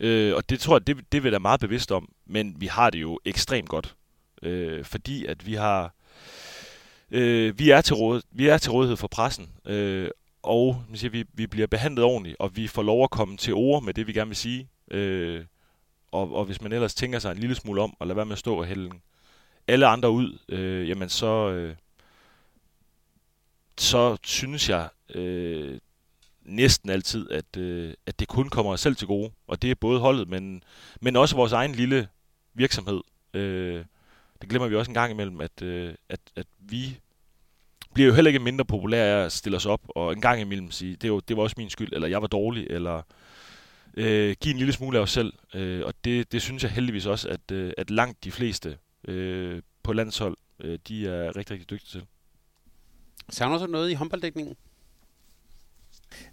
[0.00, 2.66] Øh, og det tror jeg, det, det vil jeg da meget bevidst om, men vi
[2.66, 3.94] har det jo ekstremt godt,
[4.42, 5.94] øh, fordi at vi har
[7.10, 10.08] øh, vi er til råd, vi er til rådighed for pressen, øh,
[10.42, 13.54] og man siger, vi, vi bliver behandlet ordentligt, og vi får lov at komme til
[13.54, 14.68] ord med det, vi gerne vil sige.
[14.90, 15.44] Øh,
[16.12, 18.32] og, og hvis man ellers tænker sig en lille smule om, og lade være med
[18.32, 18.90] at stå og hælde
[19.68, 21.74] alle andre ud, øh, jamen så, øh,
[23.78, 25.78] så synes jeg øh,
[26.50, 29.30] næsten altid, at, øh, at det kun kommer os selv til gode.
[29.46, 30.62] Og det er både holdet, men,
[31.00, 32.08] men også vores egen lille
[32.54, 33.00] virksomhed.
[33.34, 33.84] Øh,
[34.40, 36.98] det glemmer vi også en gang imellem, at, øh, at, at vi
[37.94, 40.70] bliver jo heller ikke mindre populære af at stille os op, og en gang imellem
[40.70, 43.02] sige, det, var, det var også min skyld, eller jeg var dårlig, eller
[43.94, 45.32] øh, give en lille smule af os selv.
[45.54, 48.78] Øh, og det, det synes jeg heldigvis også, at, øh, at langt de fleste
[49.08, 52.06] øh, på landshold, øh, de er rigtig, rigtig dygtige til.
[53.28, 54.56] Savner du noget i håndbolddækningen?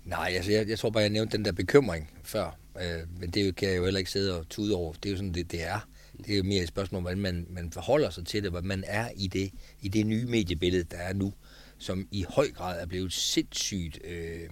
[0.05, 2.59] Nej, altså jeg, jeg tror bare, jeg nævnte den der bekymring før.
[2.81, 4.93] Øh, men det kan jeg jo heller ikke sidde og tude over.
[4.93, 5.79] Det er jo sådan, det, det er.
[6.17, 8.67] Det er jo mere et spørgsmål om, hvordan man, man forholder sig til det, hvordan
[8.67, 9.51] man er i det,
[9.81, 11.33] i det nye mediebillede, der er nu,
[11.77, 14.49] som i høj grad er blevet sindssygt øh,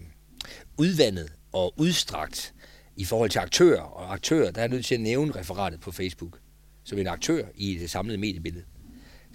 [0.77, 2.53] udvandet og udstrakt
[2.95, 3.81] i forhold til aktører.
[3.81, 6.39] Og aktører, der er nødt til at nævne referatet på Facebook
[6.83, 8.65] som en aktør i det samlede mediebillede.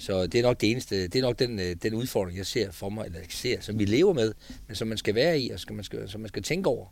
[0.00, 2.70] Så det er nok det eneste, det er nok den, øh, den udfordring, jeg ser
[2.70, 4.32] for mig, eller jeg ser, som vi lever med,
[4.66, 6.86] men som man skal være i, og som man skal, som man skal tænke over.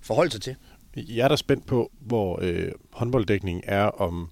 [0.00, 0.56] Forholde sig til.
[0.96, 4.30] Jeg er da spændt på, hvor øh, håndbolddækningen er om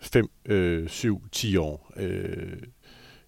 [0.00, 1.92] 5, 7, 10 år.
[1.96, 2.58] Øh,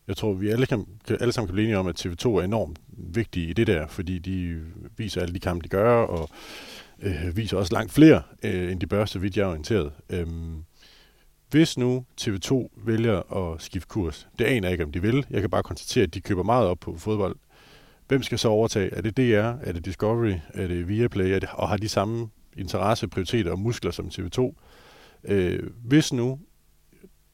[0.09, 0.87] jeg tror, vi alle, kan,
[1.21, 4.19] alle sammen kan blive enige om, at TV2 er enormt vigtige i det der, fordi
[4.19, 4.63] de
[4.97, 6.29] viser alle de kampe, de gør, og
[7.03, 9.93] øh, viser også langt flere, øh, end de bør, så vidt jeg er orienteret.
[10.11, 10.27] Øh,
[11.51, 15.27] hvis nu TV2 vælger at skifte kurs, det aner jeg ikke, om de vil.
[15.31, 17.37] Jeg kan bare konstatere, at de køber meget op på fodbold.
[18.09, 18.95] Hvem skal så overtage?
[18.95, 19.69] Er det DR?
[19.69, 20.35] Er det Discovery?
[20.55, 21.31] Er det Viaplay?
[21.31, 24.55] Er det, og har de samme interesse, prioriteter og muskler som TV2?
[25.25, 26.39] Øh, hvis nu,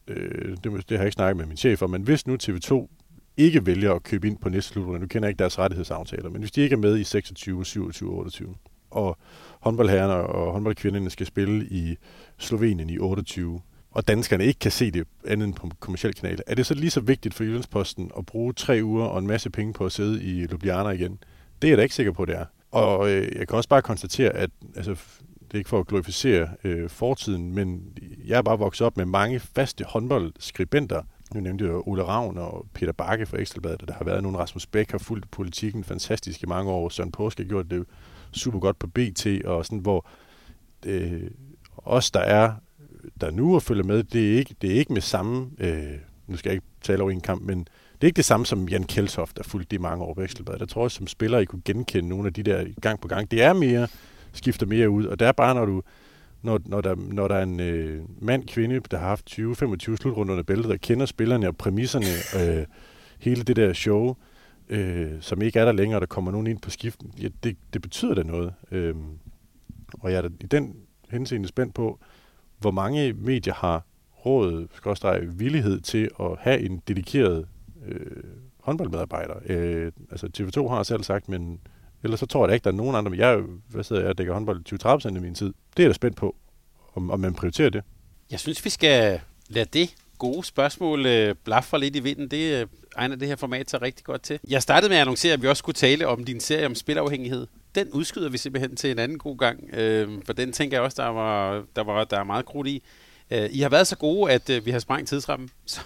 [0.09, 2.89] øh, det, det har jeg ikke snakket med min chef om, men hvis nu TV2
[3.37, 6.41] ikke vælger at købe ind på næste slutrunde, nu kender jeg ikke deres rettighedsaftaler, men
[6.41, 8.55] hvis de ikke er med i 26, 27, 28,
[8.91, 9.19] og
[9.61, 11.97] håndboldherrerne og håndboldkvinderne skal spille i
[12.39, 13.61] Slovenien i 28,
[13.93, 16.91] og danskerne ikke kan se det andet end på kommersielle kanaler, er det så lige
[16.91, 20.23] så vigtigt for Jyllandsposten at bruge tre uger og en masse penge på at sidde
[20.23, 21.19] i Ljubljana igen?
[21.63, 22.45] Det er jeg da ikke sikker på, det er.
[22.71, 24.91] Og øh, jeg kan også bare konstatere, at altså,
[25.43, 27.83] det er ikke for at glorificere øh, fortiden, men
[28.27, 31.03] jeg er bare vokset op med mange faste håndboldskribenter.
[31.35, 34.39] Nu nævnte jeg Ole Ravn og Peter Bakke fra Ekstrabladet, der har været nogle.
[34.39, 36.89] Rasmus Bæk har fulgt politikken fantastisk i mange år.
[36.89, 37.87] Søren Påske har gjort det
[38.33, 40.07] super godt på BT, og sådan, hvor
[40.87, 41.31] øh,
[41.77, 42.53] os, der er
[43.21, 45.93] der nu og følger med, det er ikke, det er ikke med samme, øh,
[46.27, 48.69] nu skal jeg ikke tale over en kamp, men det er ikke det samme som
[48.69, 50.61] Jan Kjeldsoft, der fulgte de mange år på Ekstrabladet.
[50.61, 53.31] Der tror jeg, som spiller, I kunne genkende nogle af de der gang på gang.
[53.31, 53.89] Det er mere,
[54.33, 55.83] skifter mere ud, og der er bare, når du,
[56.43, 60.33] når, når, der, når der er en øh, mand, kvinde, der har haft 20-25 slutrunder
[60.33, 62.07] under bæltet, der kender spillerne og præmisserne,
[62.59, 62.67] øh,
[63.19, 64.17] hele det der show,
[64.69, 67.83] øh, som ikke er der længere, der kommer nogen ind på skiften, ja, det, det
[67.83, 68.55] betyder da noget.
[68.71, 68.95] Øh,
[70.01, 70.77] og jeg er da i den
[71.11, 71.99] henseende spændt på,
[72.63, 73.85] hvor mange medier har
[74.27, 77.47] råd, skråstreg, villighed til at have en dedikeret
[77.87, 78.23] øh,
[78.61, 79.35] håndboldmedarbejder.
[79.47, 81.61] Øh, altså TV2 har selv sagt, men
[82.03, 83.11] ellers så tror jeg da ikke, der er nogen andre.
[83.11, 85.47] Men Jeg, hvad sidder jeg, jeg dækker håndbold 20-30 af min tid.
[85.47, 86.37] Det er jeg da spændt på,
[86.95, 87.83] om, om man prioriterer det.
[88.31, 92.29] Jeg synes, vi skal lade det gode spørgsmål øh, blafre lidt i vinden.
[92.29, 94.41] Det øh, egner det her format sig rigtig godt til.
[94.49, 97.47] Jeg startede med at annoncere, at vi også skulle tale om din serie om spilafhængighed.
[97.75, 101.03] Den udskyder vi simpelthen til en anden god gang, øh, for den tænker jeg også,
[101.03, 102.83] der var, der var der er meget krudt i.
[103.31, 105.81] Øh, I har været så gode, at øh, vi har sprængt tidsrammen, så,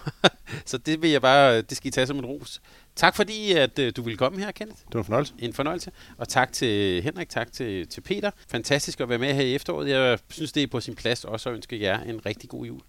[0.64, 2.61] så det vil jeg bare, det skal I tage som en ros.
[2.97, 4.78] Tak fordi, at øh, du ville komme her, Kenneth.
[4.78, 5.34] Det var en fornøjelse.
[5.39, 5.91] En fornøjelse.
[6.16, 8.30] Og tak til Henrik, tak til, til Peter.
[8.49, 9.89] Fantastisk at være med her i efteråret.
[9.89, 12.80] Jeg synes, det er på sin plads også at ønske jer en rigtig god jul.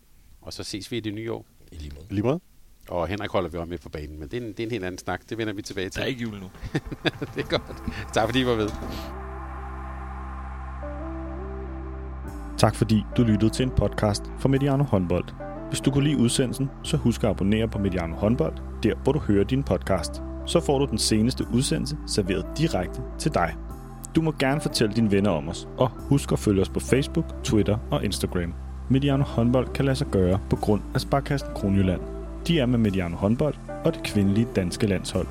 [0.41, 1.45] Og så ses vi i det nye år.
[1.71, 2.05] I lige måde.
[2.09, 2.39] Lige måde.
[2.89, 4.71] Og Henrik holder vi også med på banen, men det er en, det er en
[4.71, 5.21] helt anden snak.
[5.29, 6.01] Det vender vi tilbage Der til.
[6.01, 6.45] er ikke jul nu.
[7.35, 7.83] det er godt.
[8.13, 8.69] Tak fordi I var med.
[12.57, 15.25] Tak fordi du lyttede til en podcast fra Mediano Håndbold.
[15.69, 19.19] Hvis du kunne lide udsendelsen, så husk at abonnere på Mediano Håndbold, der hvor du
[19.19, 20.21] hører din podcast.
[20.45, 23.55] Så får du den seneste udsendelse serveret direkte til dig.
[24.15, 27.25] Du må gerne fortælle dine venner om os, og husk at følge os på Facebook,
[27.43, 28.53] Twitter og Instagram.
[28.89, 32.01] Mediano Håndbold kan lade sig gøre på grund af Sparkassen Kronjylland.
[32.47, 35.27] De er med Mediano Håndbold og det kvindelige danske landshold.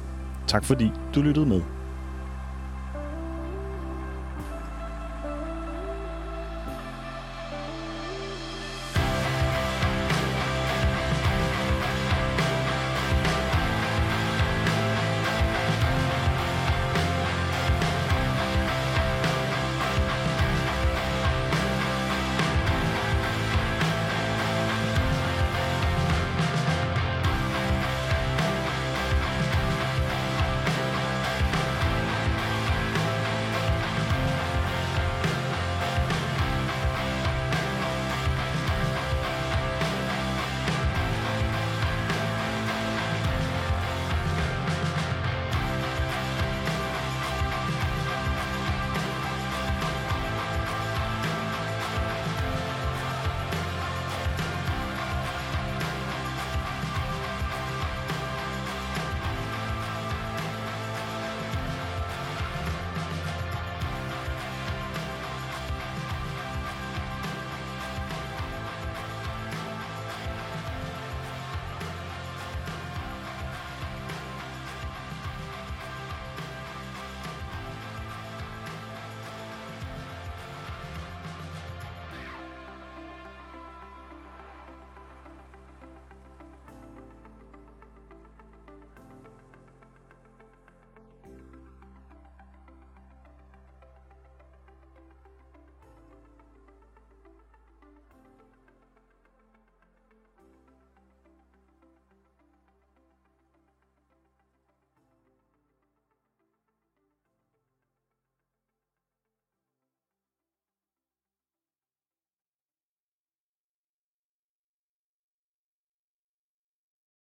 [0.49, 1.76] Tak fordi du lyttede med.